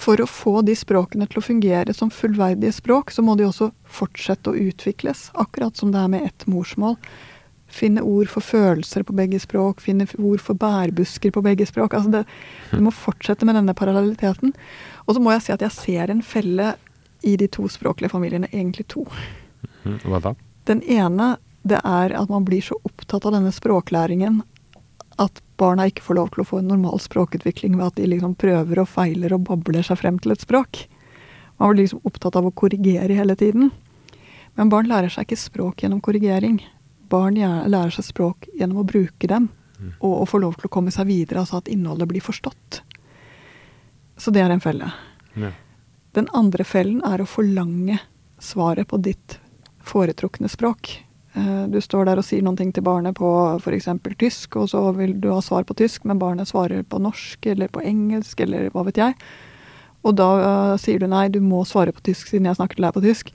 for 0.00 0.22
å 0.22 0.28
få 0.30 0.60
de 0.64 0.74
språkene 0.78 1.26
til 1.28 1.40
å 1.40 1.44
fungere 1.44 1.92
som 1.94 2.12
fullverdige 2.14 2.72
språk, 2.72 3.10
så 3.12 3.24
må 3.26 3.34
de 3.36 3.44
også 3.48 3.68
fortsette 3.84 4.52
å 4.52 4.56
utvikles, 4.56 5.28
akkurat 5.38 5.76
som 5.76 5.90
det 5.92 6.00
er 6.00 6.12
med 6.12 6.24
ett 6.24 6.46
morsmål. 6.48 6.96
Finne 7.70 8.02
ord 8.02 8.28
for 8.30 8.42
følelser 8.42 9.04
på 9.06 9.14
begge 9.14 9.38
språk, 9.42 9.80
finne 9.84 10.08
ord 10.18 10.42
for 10.42 10.58
bærbusker 10.58 11.30
på 11.34 11.42
begge 11.44 11.66
språk. 11.68 11.94
Altså 11.94 12.10
det, 12.10 12.24
du 12.72 12.80
må 12.82 12.92
fortsette 12.94 13.46
med 13.46 13.54
denne 13.58 13.74
parallelliteten. 13.78 14.54
Og 15.06 15.14
så 15.14 15.22
må 15.22 15.34
jeg 15.36 15.46
si 15.46 15.54
at 15.54 15.62
jeg 15.64 15.76
ser 15.76 16.10
en 16.10 16.22
felle 16.26 16.74
i 17.26 17.36
de 17.38 17.46
tospråklige 17.52 18.10
familiene 18.10 18.50
egentlig 18.52 18.88
to. 18.90 19.06
Mhm. 19.84 20.00
Hva 20.08 20.20
da? 20.24 20.34
Den 20.66 20.82
ene 20.82 21.36
det 21.62 21.80
er 21.84 22.14
at 22.16 22.30
man 22.32 22.44
blir 22.44 22.62
så 22.64 22.76
opptatt 22.84 23.26
av 23.26 23.34
denne 23.36 23.52
språklæringen 23.52 24.40
at 25.20 25.42
barna 25.60 25.84
ikke 25.90 26.04
får 26.06 26.16
lov 26.16 26.30
til 26.32 26.42
å 26.42 26.48
få 26.48 26.58
en 26.60 26.70
normal 26.72 27.00
språkutvikling 27.02 27.76
ved 27.76 27.90
at 27.90 27.98
de 28.00 28.08
liksom 28.08 28.34
prøver 28.40 28.80
og 28.80 28.88
feiler 28.88 29.34
og 29.36 29.44
babler 29.50 29.84
seg 29.84 30.00
frem 30.00 30.18
til 30.18 30.32
et 30.32 30.40
språk. 30.40 30.86
Man 31.60 31.74
blir 31.74 31.84
liksom 31.84 32.00
opptatt 32.08 32.38
av 32.40 32.48
å 32.48 32.54
korrigere 32.56 33.18
hele 33.18 33.36
tiden. 33.36 33.68
Men 34.56 34.70
barn 34.72 34.88
lærer 34.88 35.12
seg 35.12 35.28
ikke 35.28 35.36
språk 35.42 35.84
gjennom 35.84 36.00
korrigering. 36.00 36.62
Barn 37.10 37.38
lærer 37.38 37.94
seg 37.94 38.06
språk 38.06 38.48
gjennom 38.54 38.82
å 38.82 38.86
bruke 38.86 39.26
dem 39.30 39.48
mm. 39.78 39.96
og, 39.98 40.14
og 40.22 40.28
få 40.30 40.40
lov 40.44 40.56
til 40.58 40.70
å 40.70 40.72
komme 40.72 40.94
seg 40.94 41.08
videre, 41.10 41.42
altså 41.42 41.60
at 41.60 41.70
innholdet 41.72 42.08
blir 42.10 42.24
forstått. 42.24 42.82
Så 44.20 44.32
det 44.34 44.44
er 44.44 44.52
en 44.52 44.62
felle. 44.62 44.90
Ja. 45.34 45.52
Den 46.16 46.26
andre 46.36 46.66
fellen 46.66 47.02
er 47.06 47.22
å 47.22 47.28
forlange 47.28 48.00
svaret 48.40 48.88
på 48.90 48.98
ditt 49.02 49.38
foretrukne 49.86 50.48
språk. 50.50 50.92
Eh, 51.32 51.66
du 51.70 51.78
står 51.80 52.08
der 52.08 52.20
og 52.20 52.26
sier 52.26 52.42
noen 52.42 52.58
ting 52.58 52.72
til 52.74 52.84
barnet 52.86 53.16
på 53.18 53.30
f.eks. 53.60 53.88
tysk, 54.18 54.58
og 54.58 54.70
så 54.72 54.82
vil 54.96 55.14
du 55.22 55.30
ha 55.30 55.40
svar 55.44 55.64
på 55.68 55.76
tysk, 55.78 56.04
men 56.08 56.18
barnet 56.18 56.50
svarer 56.50 56.82
på 56.82 57.00
norsk 57.02 57.46
eller 57.52 57.70
på 57.70 57.84
engelsk 57.86 58.42
eller 58.46 58.70
hva 58.74 58.84
vet 58.88 59.00
jeg. 59.00 59.16
Og 60.00 60.16
da 60.16 60.28
uh, 60.40 60.76
sier 60.80 61.00
du 61.00 61.06
nei, 61.12 61.28
du 61.28 61.42
må 61.44 61.62
svare 61.68 61.92
på 61.92 62.02
tysk 62.10 62.30
siden 62.30 62.48
jeg 62.48 62.56
snakker 62.56 62.78
til 62.78 62.86
deg 62.86 62.96
på 62.96 63.04
tysk. 63.04 63.32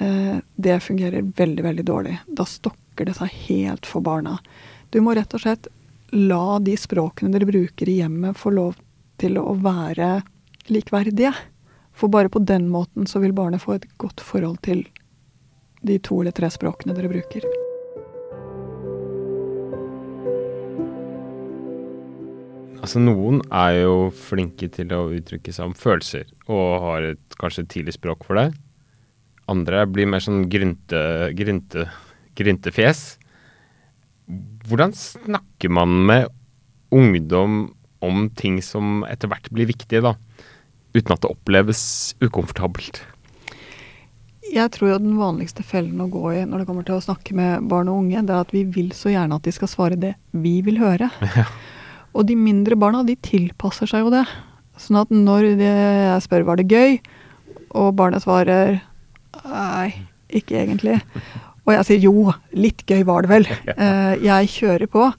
Uh, 0.00 0.40
det 0.56 0.80
fungerer 0.82 1.28
veldig, 1.36 1.64
veldig 1.66 1.84
dårlig. 1.86 2.16
Da 2.26 2.46
stokker 2.48 2.78
det 2.98 3.16
seg 3.16 3.32
helt 3.48 3.86
for 3.88 4.04
barna. 4.04 4.38
Du 4.90 5.00
må 5.04 5.14
rett 5.14 5.34
og 5.34 5.44
slett 5.44 5.68
la 6.10 6.58
de 6.58 6.74
språkene 6.78 7.30
dere 7.32 7.48
bruker 7.48 7.88
i 7.88 8.00
hjemmet, 8.00 8.38
få 8.38 8.52
lov 8.54 8.78
til 9.20 9.38
å 9.38 9.54
være 9.54 10.20
likverdige. 10.72 11.32
For 11.94 12.10
bare 12.10 12.32
på 12.32 12.42
den 12.42 12.68
måten 12.72 13.06
så 13.06 13.22
vil 13.22 13.36
barnet 13.36 13.62
få 13.62 13.76
et 13.76 13.88
godt 14.00 14.22
forhold 14.24 14.62
til 14.66 14.86
de 15.86 15.98
to 16.02 16.20
eller 16.20 16.34
tre 16.36 16.50
språkene 16.52 16.96
dere 16.96 17.10
bruker. 17.12 17.46
Altså 22.80 23.00
Noen 23.02 23.42
er 23.52 23.82
jo 23.82 23.96
flinke 24.16 24.70
til 24.72 24.92
å 24.96 25.10
uttrykke 25.12 25.52
seg 25.52 25.68
om 25.68 25.76
følelser 25.76 26.30
og 26.48 26.68
har 26.86 27.10
et 27.10 27.36
kanskje 27.40 27.66
tidlig 27.68 27.98
språk 27.98 28.24
for 28.24 28.40
det. 28.40 28.48
Andre 29.52 29.84
blir 29.90 30.08
mer 30.08 30.22
sånn 30.24 30.46
grynte, 30.48 31.02
grynte, 31.36 31.90
gryntefjes. 32.40 33.04
Hvordan 34.68 34.94
snakker 34.96 35.72
man 35.72 35.94
med 36.08 36.28
ungdom 36.94 37.70
om 38.00 38.28
ting 38.34 38.58
som 38.64 39.04
etter 39.08 39.30
hvert 39.30 39.50
blir 39.52 39.68
viktige, 39.70 40.02
da? 40.04 40.16
uten 40.94 41.14
at 41.14 41.22
det 41.22 41.30
oppleves 41.30 41.82
ukomfortabelt? 42.22 43.02
Jeg 44.50 44.72
tror 44.74 44.94
jo 44.94 45.02
den 45.02 45.18
vanligste 45.20 45.62
fellen 45.62 46.00
å 46.02 46.08
gå 46.10 46.24
i 46.34 46.44
når 46.48 46.62
det 46.62 46.68
kommer 46.70 46.86
til 46.86 46.96
å 46.96 47.04
snakke 47.04 47.36
med 47.38 47.68
barn 47.70 47.90
og 47.92 48.02
unge, 48.02 48.24
det 48.26 48.34
er 48.34 48.42
at 48.42 48.54
vi 48.54 48.64
vil 48.66 48.90
så 48.96 49.12
gjerne 49.12 49.38
at 49.38 49.46
de 49.46 49.54
skal 49.54 49.70
svare 49.70 49.98
det 50.00 50.16
vi 50.32 50.58
vil 50.66 50.80
høre. 50.82 51.10
Ja. 51.38 51.46
Og 52.10 52.24
de 52.26 52.34
mindre 52.34 52.74
barna, 52.74 53.04
de 53.06 53.14
tilpasser 53.22 53.86
seg 53.86 54.02
jo 54.02 54.08
det. 54.10 54.24
Sånn 54.82 54.96
at 54.98 55.12
når 55.14 55.44
jeg 55.62 56.24
spør 56.24 56.42
var 56.48 56.58
det 56.58 56.66
gøy, 56.66 56.96
og 57.78 57.92
barnet 57.94 58.24
svarer 58.24 58.80
nei, 59.44 59.92
ikke 60.40 60.58
egentlig. 60.64 60.96
Og 61.66 61.74
jeg 61.76 61.86
sier 61.88 62.06
jo, 62.08 62.32
litt 62.56 62.84
gøy 62.88 63.04
var 63.08 63.26
det 63.26 63.32
vel. 63.34 63.50
Eh, 63.80 64.14
jeg 64.24 64.50
kjører 64.54 64.90
på. 64.90 65.10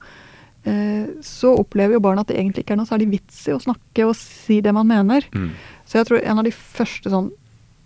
Eh, 0.68 1.06
så 1.26 1.52
opplever 1.58 1.96
jo 1.96 2.02
barna 2.04 2.22
at 2.22 2.30
det 2.30 2.38
egentlig 2.38 2.62
ikke 2.64 2.76
er 2.76 2.82
noe 2.82 2.90
særlig 2.90 3.08
vits 3.16 3.40
i 3.50 3.54
å 3.54 3.62
snakke 3.62 4.06
og 4.06 4.14
si 4.18 4.60
det 4.62 4.74
man 4.74 4.88
mener. 4.90 5.26
Mm. 5.34 5.52
Så 5.88 5.98
jeg 5.98 6.08
tror 6.08 6.22
en 6.22 6.42
av 6.42 6.46
de 6.46 6.54
første 6.54 7.10
sånn 7.12 7.30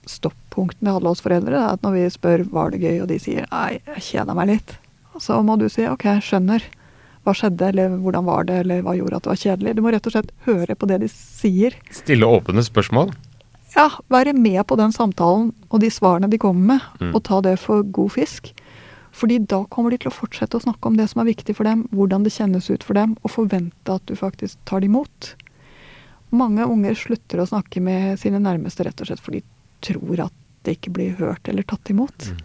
stoppunktene 0.07 0.91
jeg 0.91 0.99
hadde 0.99 1.13
hos 1.13 1.23
foreldre, 1.25 1.59
er 1.59 1.77
at 1.77 1.85
når 1.85 1.97
vi 1.97 2.09
spør 2.15 2.45
var 2.53 2.73
det 2.73 2.83
gøy, 2.85 3.01
og 3.03 3.09
de 3.11 3.19
sier 3.23 3.47
nei, 3.51 3.79
jeg 3.97 4.05
kjeda 4.11 4.37
meg 4.39 4.53
litt, 4.53 4.77
så 5.23 5.41
må 5.43 5.57
du 5.59 5.67
si 5.73 5.87
ok, 5.89 6.05
jeg 6.19 6.27
skjønner. 6.29 6.67
Hva 7.27 7.33
skjedde, 7.35 7.73
eller 7.73 7.97
hvordan 7.99 8.27
var 8.29 8.45
det, 8.47 8.61
eller 8.63 8.85
hva 8.87 8.93
gjorde 8.95 9.19
at 9.19 9.25
det 9.25 9.33
var 9.33 9.41
kjedelig? 9.41 9.73
Du 9.75 9.83
må 9.83 9.91
rett 9.91 10.05
og 10.07 10.15
slett 10.15 10.29
høre 10.47 10.77
på 10.79 10.87
det 10.87 11.01
de 11.03 11.09
sier. 11.11 11.75
Stille 11.91 12.29
åpne 12.29 12.63
spørsmål? 12.63 13.11
Ja, 13.77 13.91
være 14.09 14.33
med 14.33 14.63
på 14.67 14.79
den 14.81 14.95
samtalen 14.95 15.51
og 15.69 15.83
de 15.83 15.91
svarene 15.93 16.31
de 16.33 16.41
kommer 16.41 16.77
med, 16.77 16.87
mm. 17.01 17.11
og 17.13 17.23
ta 17.29 17.43
det 17.45 17.59
for 17.61 17.85
god 17.85 18.15
fisk. 18.15 18.55
Fordi 19.17 19.39
da 19.49 19.63
kommer 19.73 19.93
de 19.93 19.99
til 20.01 20.11
å 20.11 20.17
fortsette 20.17 20.59
å 20.59 20.65
snakke 20.65 20.89
om 20.89 20.97
det 20.97 21.09
som 21.13 21.23
er 21.23 21.31
viktig 21.31 21.55
for 21.57 21.69
dem, 21.69 21.87
hvordan 21.93 22.25
det 22.25 22.35
kjennes 22.35 22.69
ut 22.69 22.85
for 22.85 22.97
dem, 22.97 23.15
og 23.23 23.33
forvente 23.33 23.93
at 23.93 24.05
du 24.09 24.17
faktisk 24.17 24.59
tar 24.69 24.81
det 24.85 24.91
imot. 24.91 25.31
Mange 26.37 26.65
unger 26.69 26.97
slutter 26.99 27.41
å 27.41 27.49
snakke 27.49 27.81
med 27.85 28.19
sine 28.21 28.41
nærmeste 28.43 28.85
rett 28.85 29.01
og 29.01 29.09
slett 29.09 29.23
fordi 29.23 29.41
de 29.45 29.49
tror 29.93 30.27
at 30.27 30.37
det 30.67 30.77
ikke 30.77 30.93
blir 30.97 31.17
hørt 31.21 31.49
eller 31.49 31.65
tatt 31.69 31.93
imot. 31.93 32.29
Mm. 32.33 32.45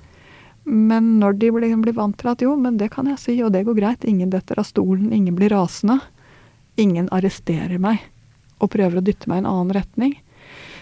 Men 0.64 1.08
når 1.20 1.40
de 1.42 1.52
blir, 1.52 1.76
blir, 1.82 1.96
vant 1.98 2.18
til 2.20 2.30
at 2.32 2.44
jo, 2.44 2.54
men 2.60 2.78
det 2.78 2.92
kan 2.94 3.08
jeg 3.10 3.20
si, 3.20 3.38
og 3.44 3.52
det 3.56 3.64
går 3.66 3.80
greit, 3.80 4.06
ingen 4.06 4.30
detter 4.32 4.60
av 4.62 4.68
stolen, 4.70 5.10
ingen 5.16 5.36
blir 5.36 5.52
rasende, 5.56 5.98
ingen 6.80 7.10
arresterer 7.12 7.82
meg 7.82 8.04
og 8.62 8.70
prøver 8.76 9.00
å 9.00 9.04
dytte 9.04 9.28
meg 9.32 9.42
i 9.42 9.44
en 9.44 9.50
annen 9.50 9.74
retning. 9.76 10.14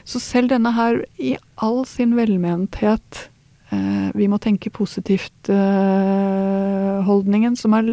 Så 0.09 0.17
selv 0.23 0.49
denne 0.49 0.71
her, 0.73 1.03
i 1.21 1.37
all 1.61 1.83
sin 1.85 2.15
velmenthet, 2.17 3.29
eh, 3.69 4.09
vi 4.17 4.25
må 4.31 4.39
tenke 4.41 4.73
positivt-holdningen, 4.73 7.53
eh, 7.53 7.59
som 7.59 7.73
er 7.77 7.85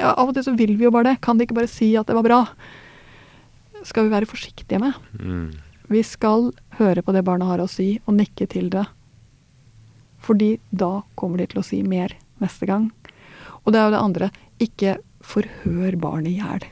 ja, 0.00 0.14
Av 0.14 0.30
og 0.30 0.34
til 0.36 0.44
så 0.46 0.52
vil 0.56 0.78
vi 0.78 0.84
jo 0.86 0.94
bare 0.94 1.08
det. 1.10 1.20
Kan 1.20 1.36
de 1.36 1.42
ikke 1.44 1.58
bare 1.58 1.68
si 1.68 1.96
at 1.98 2.06
det 2.08 2.16
var 2.16 2.24
bra? 2.24 2.40
Skal 3.84 4.04
vi 4.06 4.14
være 4.14 4.30
forsiktige 4.30 4.80
med. 4.80 4.92
Mm. 5.20 5.50
Vi 5.90 6.02
skal 6.06 6.52
høre 6.78 7.02
på 7.04 7.12
det 7.12 7.26
barna 7.26 7.44
har 7.50 7.60
å 7.60 7.68
si, 7.68 8.00
og 8.06 8.14
nikke 8.16 8.46
til 8.48 8.70
det. 8.72 8.86
Fordi 10.24 10.58
da 10.70 11.02
kommer 11.18 11.36
de 11.40 11.46
til 11.50 11.60
å 11.60 11.66
si 11.66 11.82
mer 11.84 12.10
neste 12.40 12.66
gang. 12.70 12.84
Og 13.64 13.72
det 13.72 13.78
er 13.80 13.84
jo 13.88 13.94
det 13.96 14.04
andre. 14.04 14.26
Ikke 14.60 14.92
forhør 15.20 15.96
barnet 16.00 16.32
i 16.32 16.40
hjel. 16.40 16.62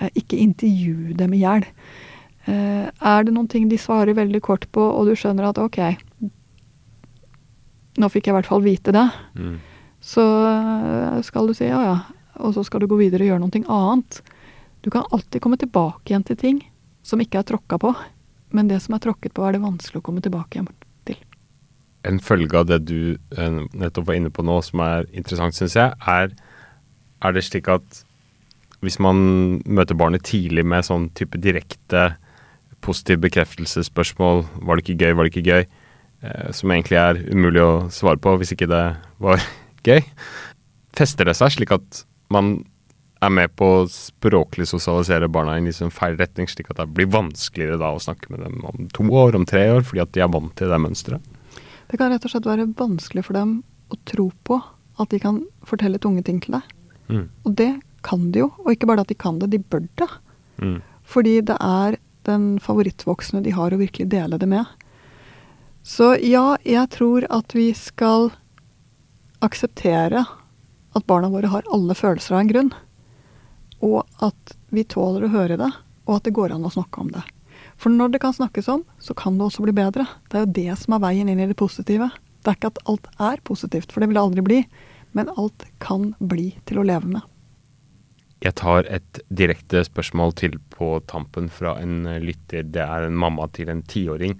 Eh, 0.00 0.10
ikke 0.18 0.42
intervju 0.42 1.14
dem 1.18 1.34
i 1.36 1.42
hjel. 1.44 1.64
Eh, 2.46 2.88
er 2.90 3.24
det 3.24 3.32
noen 3.32 3.48
ting 3.48 3.68
de 3.70 3.78
svarer 3.80 4.14
veldig 4.16 4.40
kort 4.44 4.66
på, 4.72 4.82
og 4.82 5.08
du 5.08 5.14
skjønner 5.16 5.48
at 5.48 5.60
ok, 5.62 5.78
nå 8.02 8.10
fikk 8.10 8.26
jeg 8.28 8.34
i 8.34 8.36
hvert 8.38 8.50
fall 8.50 8.64
vite 8.64 8.92
det, 8.94 9.06
Mm. 9.38 9.58
så 10.00 10.24
eh, 10.50 11.22
skal 11.22 11.46
du 11.46 11.54
si 11.54 11.64
ja 11.64 11.80
ja, 11.82 11.98
og 12.36 12.54
så 12.54 12.64
skal 12.64 12.80
du 12.80 12.86
gå 12.90 12.98
videre 12.98 13.22
og 13.24 13.30
gjøre 13.30 13.40
noe 13.40 13.76
annet. 13.78 14.20
Du 14.82 14.90
kan 14.90 15.04
alltid 15.10 15.40
komme 15.40 15.56
tilbake 15.56 16.10
igjen 16.12 16.24
til 16.26 16.36
ting 16.36 16.62
som 17.02 17.20
ikke 17.20 17.38
er 17.38 17.46
tråkka 17.48 17.78
på, 17.78 17.94
men 18.52 18.68
det 18.68 18.82
som 18.82 18.94
er 18.94 18.98
tråkket 19.00 19.32
på, 19.34 19.44
er 19.46 19.52
det 19.52 19.62
vanskelig 19.62 20.00
å 20.00 20.04
komme 20.04 20.20
tilbake 20.20 20.58
igjen 20.58 20.68
til. 21.06 21.16
En 22.04 22.18
følge 22.20 22.58
av 22.58 22.66
det 22.66 22.84
du 22.84 23.16
eh, 23.38 23.60
nettopp 23.72 24.06
var 24.10 24.14
inne 24.18 24.30
på 24.30 24.44
nå, 24.44 24.58
som 24.62 24.80
er 24.84 25.06
interessant, 25.12 25.54
syns 25.54 25.76
jeg, 25.76 25.94
er 26.06 26.34
Er 27.24 27.32
det 27.32 27.44
slik 27.44 27.68
at 27.72 28.04
hvis 28.82 28.98
man 29.00 29.62
møter 29.64 29.94
barnet 29.96 30.26
tidlig 30.28 30.64
med 30.66 30.84
sånn 30.84 31.06
type 31.16 31.38
direkte 31.40 32.18
positiv 32.84 33.22
bekreftelsesspørsmål, 33.24 34.44
var 34.62 34.76
det 34.76 34.84
ikke 34.84 35.00
gøy, 35.00 35.14
var 35.16 35.26
det 35.26 35.32
ikke 35.32 35.48
gøy, 35.48 35.66
eh, 36.24 36.50
som 36.56 36.74
egentlig 36.74 37.00
er 37.00 37.22
umulig 37.32 37.64
å 37.64 37.72
svare 37.94 38.20
på 38.20 38.36
hvis 38.40 38.54
ikke 38.56 38.70
det 38.70 38.84
var 39.24 39.42
gøy, 39.88 40.04
fester 40.94 41.28
det 41.28 41.36
seg 41.38 41.56
slik 41.56 41.74
at 41.74 42.04
man 42.32 42.58
er 43.24 43.32
med 43.32 43.52
på 43.56 43.66
å 43.78 43.84
språklig 43.90 44.66
sosialisere 44.68 45.30
barna 45.32 45.56
i 45.56 45.64
liksom 45.64 45.92
feil 45.94 46.16
retning, 46.18 46.48
slik 46.50 46.70
at 46.72 46.80
det 46.82 46.90
blir 46.96 47.08
vanskeligere 47.12 47.80
da 47.80 47.94
å 47.94 48.02
snakke 48.02 48.32
med 48.34 48.44
dem 48.44 48.60
om 48.68 48.88
to 48.94 49.06
år, 49.08 49.36
om 49.38 49.46
tre 49.48 49.64
år, 49.72 49.84
fordi 49.86 50.02
at 50.04 50.12
de 50.16 50.24
er 50.24 50.32
vant 50.32 50.52
til 50.58 50.72
det 50.72 50.80
mønsteret? 50.82 51.32
Det 51.88 52.00
kan 52.00 52.12
rett 52.12 52.24
og 52.26 52.32
slett 52.32 52.48
være 52.48 52.68
vanskelig 52.76 53.24
for 53.26 53.38
dem 53.38 53.58
å 53.92 53.98
tro 54.08 54.30
på 54.46 54.58
at 55.00 55.10
de 55.12 55.20
kan 55.22 55.42
fortelle 55.66 56.00
tunge 56.02 56.24
ting 56.26 56.40
til 56.42 56.58
deg. 56.58 56.74
Mm. 57.08 57.26
Og 57.44 57.56
det 57.58 57.70
kan 58.04 58.28
de 58.32 58.44
jo, 58.44 58.50
og 58.64 58.72
ikke 58.72 58.88
bare 58.90 59.04
at 59.04 59.10
de 59.12 59.16
kan 59.18 59.38
det, 59.40 59.50
de 59.54 59.60
bør 59.60 59.84
det. 60.00 60.10
Mm. 60.60 60.78
Fordi 61.08 61.38
det 61.48 61.56
er 61.60 61.98
den 62.28 62.54
favorittvoksne 62.62 63.42
de 63.44 63.52
har 63.56 63.74
å 63.74 63.80
virkelig 63.80 64.08
dele 64.12 64.38
det 64.40 64.48
med. 64.50 64.64
Så 65.84 66.14
ja, 66.24 66.56
jeg 66.64 66.88
tror 66.94 67.26
at 67.28 67.52
vi 67.56 67.68
skal 67.76 68.30
akseptere 69.44 70.24
at 70.94 71.06
barna 71.06 71.28
våre 71.28 71.50
har 71.52 71.66
alle 71.72 71.96
følelser 71.96 72.36
av 72.36 72.44
en 72.44 72.52
grunn. 72.52 72.70
Og 73.84 74.00
at 74.24 74.54
vi 74.72 74.86
tåler 74.88 75.26
å 75.26 75.32
høre 75.34 75.58
det, 75.60 75.70
og 76.06 76.16
at 76.16 76.28
det 76.28 76.36
går 76.36 76.54
an 76.54 76.64
å 76.64 76.72
snakke 76.72 77.02
om 77.02 77.10
det. 77.12 77.24
For 77.76 77.92
når 77.92 78.14
det 78.14 78.22
kan 78.22 78.32
snakkes 78.36 78.70
om, 78.70 78.84
så 79.02 79.16
kan 79.18 79.36
det 79.36 79.48
også 79.48 79.66
bli 79.66 79.74
bedre. 79.76 80.06
Det 80.30 80.38
er 80.38 80.46
jo 80.46 80.56
det 80.56 80.78
som 80.80 80.96
er 80.96 81.04
veien 81.04 81.28
inn 81.28 81.42
i 81.42 81.50
det 81.50 81.58
positive. 81.58 82.08
Det 82.40 82.52
er 82.52 82.58
ikke 82.58 82.72
at 82.72 82.82
alt 82.88 83.08
er 83.18 83.44
positivt, 83.44 83.92
for 83.92 84.00
det 84.00 84.08
vil 84.08 84.18
det 84.18 84.24
aldri 84.24 84.46
bli. 84.46 84.60
Men 85.12 85.32
alt 85.36 85.66
kan 85.82 86.12
bli 86.18 86.52
til 86.68 86.80
å 86.80 86.86
leve 86.86 87.10
med. 87.10 87.33
Jeg 88.44 88.58
tar 88.60 88.84
et 88.92 89.22
direkte 89.32 89.80
spørsmål 89.86 90.34
til 90.36 90.58
på 90.74 90.98
tampen 91.08 91.46
fra 91.48 91.78
en 91.80 92.04
eh, 92.10 92.20
lytter. 92.20 92.66
Det 92.68 92.82
er 92.84 93.06
en 93.06 93.16
mamma 93.16 93.46
til 93.56 93.70
en 93.72 93.80
tiåring 93.88 94.36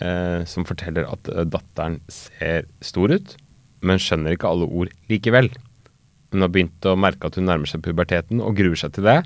eh, 0.00 0.42
som 0.48 0.66
forteller 0.66 1.06
at 1.06 1.30
eh, 1.30 1.46
datteren 1.46 2.00
ser 2.10 2.66
stor 2.82 3.14
ut, 3.14 3.36
men 3.86 4.02
skjønner 4.02 4.34
ikke 4.34 4.50
alle 4.50 4.66
ord 4.66 4.90
likevel. 5.12 5.52
Hun 6.34 6.42
har 6.42 6.50
begynt 6.50 6.88
å 6.90 6.96
merke 6.98 7.30
at 7.30 7.38
hun 7.38 7.46
nærmer 7.46 7.70
seg 7.70 7.84
puberteten 7.86 8.42
og 8.42 8.58
gruer 8.58 8.78
seg 8.80 8.96
til 8.96 9.06
det. 9.06 9.20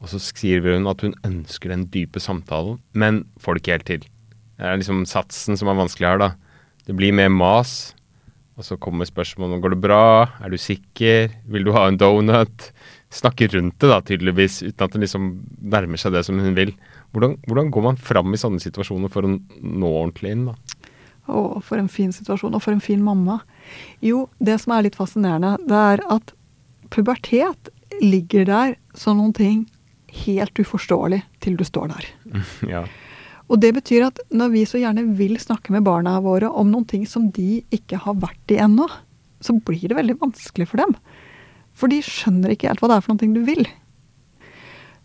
Og 0.00 0.08
så 0.08 0.20
skriver 0.20 0.78
hun 0.78 0.88
at 0.88 1.04
hun 1.04 1.12
ønsker 1.28 1.74
den 1.74 1.84
dype 1.92 2.22
samtalen, 2.24 2.80
men 2.96 3.26
får 3.40 3.56
det 3.56 3.62
ikke 3.62 3.76
helt 3.76 3.90
til. 3.90 4.08
Det 4.56 4.64
er 4.64 4.80
liksom 4.80 5.04
satsen 5.08 5.60
som 5.60 5.68
er 5.68 5.76
vanskelig 5.76 6.08
her, 6.08 6.24
da. 6.24 6.32
Det 6.88 6.96
blir 6.96 7.12
mer 7.16 7.30
mas. 7.32 7.92
Og 8.54 8.62
så 8.62 8.76
kommer 8.78 9.08
spørsmålet 9.08 9.56
om 9.56 9.62
går 9.64 9.74
det 9.74 9.82
bra, 9.82 10.02
er 10.38 10.52
du 10.52 10.58
sikker, 10.60 11.32
vil 11.50 11.64
du 11.66 11.72
ha 11.74 11.88
en 11.90 11.98
donut? 11.98 12.68
Snakke 13.14 13.46
rundt 13.52 13.76
det, 13.78 13.90
da, 13.90 14.00
tydeligvis, 14.02 14.62
uten 14.64 14.86
at 14.86 14.94
det 14.94 15.04
liksom 15.04 15.28
nærmer 15.74 16.00
seg 16.00 16.16
det 16.16 16.24
som 16.26 16.40
hun 16.42 16.56
vil. 16.56 16.72
Hvordan, 17.14 17.36
hvordan 17.46 17.70
går 17.74 17.84
man 17.84 18.00
fram 18.00 18.34
i 18.34 18.40
sånne 18.40 18.62
situasjoner 18.62 19.12
for 19.12 19.26
å 19.26 19.36
nå 19.36 19.90
ordentlig 19.90 20.34
inn, 20.34 20.48
da? 20.50 20.80
Å, 21.30 21.60
for 21.64 21.80
en 21.80 21.88
fin 21.88 22.10
situasjon, 22.12 22.56
og 22.56 22.64
for 22.64 22.74
en 22.74 22.82
fin 22.84 23.00
mamma. 23.04 23.38
Jo, 24.04 24.26
det 24.42 24.58
som 24.64 24.74
er 24.74 24.88
litt 24.88 24.98
fascinerende, 24.98 25.54
det 25.62 25.84
er 25.94 26.02
at 26.12 26.34
pubertet 26.92 27.70
ligger 28.02 28.50
der 28.50 28.74
som 28.98 29.20
noen 29.22 29.32
ting 29.36 29.64
helt 30.24 30.58
uforståelig 30.58 31.22
til 31.44 31.56
du 31.58 31.64
står 31.66 31.94
der. 31.94 32.10
ja. 32.74 32.84
Og 33.52 33.60
det 33.60 33.74
betyr 33.76 34.06
at 34.08 34.20
når 34.34 34.52
vi 34.54 34.66
så 34.68 34.80
gjerne 34.80 35.06
vil 35.18 35.36
snakke 35.40 35.74
med 35.74 35.84
barna 35.86 36.16
våre 36.24 36.48
om 36.48 36.70
noen 36.72 36.86
ting 36.88 37.04
som 37.08 37.28
de 37.34 37.60
ikke 37.74 38.00
har 38.06 38.16
vært 38.20 38.54
i 38.54 38.60
ennå, 38.64 38.88
så 39.44 39.56
blir 39.66 39.90
det 39.90 39.98
veldig 39.98 40.16
vanskelig 40.22 40.70
for 40.70 40.80
dem. 40.80 40.94
For 41.84 41.92
de 41.92 42.00
skjønner 42.00 42.54
ikke 42.54 42.70
helt 42.70 42.80
hva 42.80 42.88
det 42.88 42.96
er 42.96 43.02
for 43.04 43.12
noe 43.12 43.36
du 43.36 43.42
vil. 43.44 43.66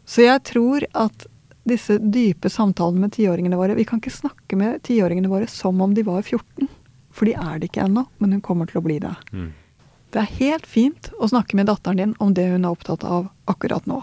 Så 0.07 0.23
jeg 0.23 0.39
tror 0.47 0.85
at 0.95 1.25
disse 1.67 1.97
dype 1.99 2.47
samtalene 2.47 3.03
med 3.03 3.11
tiåringene 3.17 3.57
våre 3.59 3.75
Vi 3.75 3.83
kan 3.85 3.99
ikke 3.99 4.13
snakke 4.15 4.55
med 4.57 4.79
tiåringene 4.87 5.27
våre 5.27 5.49
som 5.51 5.81
om 5.83 5.91
de 5.93 6.05
var 6.07 6.23
14. 6.23 6.69
For 7.11 7.27
de 7.27 7.33
er 7.35 7.59
det 7.59 7.67
ikke 7.67 7.83
ennå, 7.83 8.05
men 8.23 8.37
hun 8.37 8.45
kommer 8.45 8.69
til 8.69 8.79
å 8.79 8.85
bli 8.85 8.95
det. 9.03 9.11
Mm. 9.35 9.49
Det 10.15 10.21
er 10.21 10.37
helt 10.39 10.69
fint 10.71 11.11
å 11.19 11.27
snakke 11.27 11.59
med 11.59 11.67
datteren 11.67 11.99
din 11.99 12.15
om 12.23 12.31
det 12.33 12.47
hun 12.47 12.63
er 12.63 12.71
opptatt 12.71 13.03
av 13.03 13.27
akkurat 13.51 13.83
nå. 13.89 13.99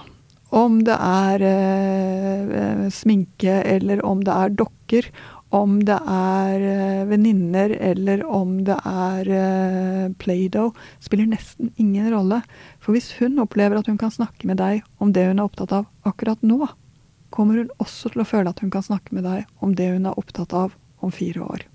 Om 0.52 0.82
det 0.84 0.98
er 1.00 1.46
eh, 1.48 2.84
sminke, 2.92 3.56
eller 3.64 4.04
om 4.04 4.20
det 4.26 4.36
er 4.36 4.52
dokker. 4.60 5.08
Om 5.54 5.76
det 5.86 5.98
er 6.10 6.64
eh, 6.66 7.04
venninner, 7.06 7.70
eller 7.70 8.24
om 8.26 8.58
det 8.66 8.76
er 8.82 9.28
eh, 9.30 10.08
Play-Doh. 10.18 10.74
Spiller 11.00 11.28
nesten 11.30 11.70
ingen 11.76 12.10
rolle. 12.10 12.40
For 12.82 12.96
hvis 12.96 13.12
hun 13.20 13.38
opplever 13.42 13.78
at 13.78 13.86
hun 13.90 14.00
kan 14.00 14.10
snakke 14.14 14.48
med 14.50 14.58
deg 14.58 14.82
om 14.98 15.14
det 15.14 15.28
hun 15.28 15.38
er 15.38 15.46
opptatt 15.46 15.74
av 15.76 15.86
akkurat 16.08 16.42
nå, 16.42 16.66
kommer 17.30 17.62
hun 17.62 17.70
også 17.82 18.10
til 18.12 18.24
å 18.24 18.28
føle 18.28 18.50
at 18.50 18.62
hun 18.64 18.72
kan 18.74 18.84
snakke 18.86 19.14
med 19.14 19.26
deg 19.26 19.46
om 19.62 19.74
det 19.78 19.92
hun 19.94 20.10
er 20.10 20.18
opptatt 20.18 20.54
av 20.56 20.74
om 21.04 21.14
fire 21.14 21.46
år. 21.46 21.66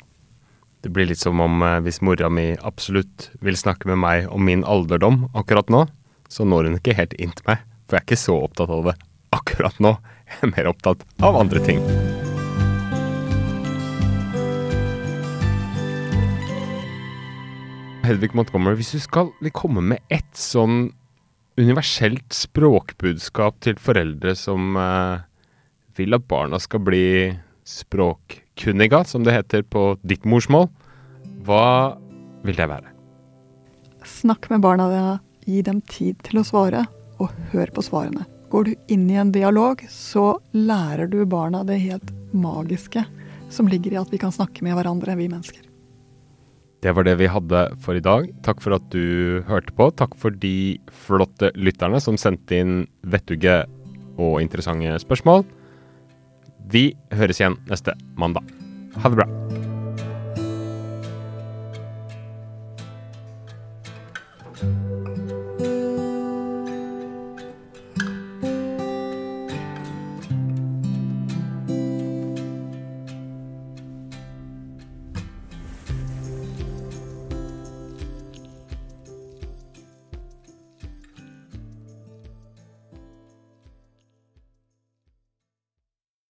Det 0.81 0.89
blir 0.89 1.05
litt 1.05 1.21
som 1.21 1.39
om 1.39 1.61
eh, 1.63 1.79
hvis 1.85 2.01
mora 2.03 2.29
mi 2.33 2.51
absolutt 2.57 3.29
vil 3.45 3.57
snakke 3.57 3.87
med 3.91 4.01
meg 4.03 4.31
om 4.33 4.43
min 4.47 4.65
alderdom 4.67 5.27
akkurat 5.37 5.69
nå, 5.71 5.85
så 6.27 6.47
når 6.47 6.69
hun 6.69 6.79
ikke 6.79 6.97
helt 6.97 7.15
inn 7.21 7.35
til 7.37 7.47
meg, 7.53 7.63
for 7.85 7.99
jeg 7.99 8.03
er 8.03 8.09
ikke 8.09 8.23
så 8.23 8.39
opptatt 8.47 8.73
av 8.73 8.89
det 8.89 8.97
akkurat 9.35 9.83
nå. 9.83 9.95
Jeg 10.31 10.47
er 10.47 10.55
mer 10.55 10.71
opptatt 10.71 11.05
av 11.21 11.37
andre 11.39 11.59
ting. 11.63 11.83
Hedvig 18.01 18.33
Montgomery, 18.33 18.79
hvis 18.79 18.95
du 18.95 19.01
skal 19.03 19.29
komme 19.53 19.83
med 19.85 20.01
ett 20.09 20.33
sånn 20.37 20.89
universelt 21.59 22.33
språkbudskap 22.33 23.59
til 23.61 23.77
foreldre 23.77 24.33
som 24.37 24.73
eh, 24.79 25.21
vil 25.99 26.17
at 26.17 26.25
barna 26.25 26.57
skal 26.61 26.81
bli 26.87 27.05
språkkunniga, 27.67 29.03
som 29.05 29.21
det 29.21 29.35
heter 29.35 29.61
på 29.61 29.85
ditt 30.01 30.25
morsmål, 30.25 30.65
hva 31.45 31.99
vil 32.41 32.57
det 32.57 32.69
være? 32.73 32.89
Snakk 34.01 34.49
med 34.49 34.65
barna 34.65 34.89
dine, 34.89 35.15
gi 35.45 35.61
dem 35.69 35.85
tid 35.85 36.17
til 36.25 36.41
å 36.41 36.47
svare, 36.47 36.87
og 37.21 37.29
hør 37.53 37.69
på 37.75 37.85
svarene. 37.85 38.25
Går 38.49 38.65
du 38.65 38.93
inn 38.93 39.05
i 39.13 39.19
en 39.21 39.29
dialog, 39.35 39.85
så 39.93 40.39
lærer 40.57 41.05
du 41.11 41.21
barna 41.29 41.61
det 41.67 41.77
helt 41.85 42.09
magiske 42.33 43.05
som 43.53 43.69
ligger 43.69 43.93
i 43.93 44.01
at 44.01 44.09
vi 44.09 44.19
kan 44.21 44.33
snakke 44.33 44.65
med 44.65 44.73
hverandre, 44.79 45.19
vi 45.19 45.29
mennesker. 45.29 45.70
Det 46.81 46.95
var 46.97 47.05
det 47.05 47.19
vi 47.19 47.29
hadde 47.29 47.61
for 47.83 47.97
i 47.97 48.01
dag. 48.01 48.25
Takk 48.45 48.61
for 48.63 48.73
at 48.73 48.87
du 48.93 49.43
hørte 49.45 49.73
på. 49.77 49.91
Takk 49.93 50.15
for 50.17 50.33
de 50.33 50.79
flotte 51.05 51.51
lytterne 51.53 52.01
som 52.01 52.17
sendte 52.17 52.57
inn 52.57 52.75
vettuge 53.05 53.61
og 54.17 54.41
interessante 54.41 54.97
spørsmål. 55.05 55.45
Vi 56.73 56.89
høres 57.13 57.41
igjen 57.41 57.59
neste 57.69 57.93
mandag. 58.17 58.49
Ha 58.97 59.13
det 59.13 59.21
bra. 59.21 59.50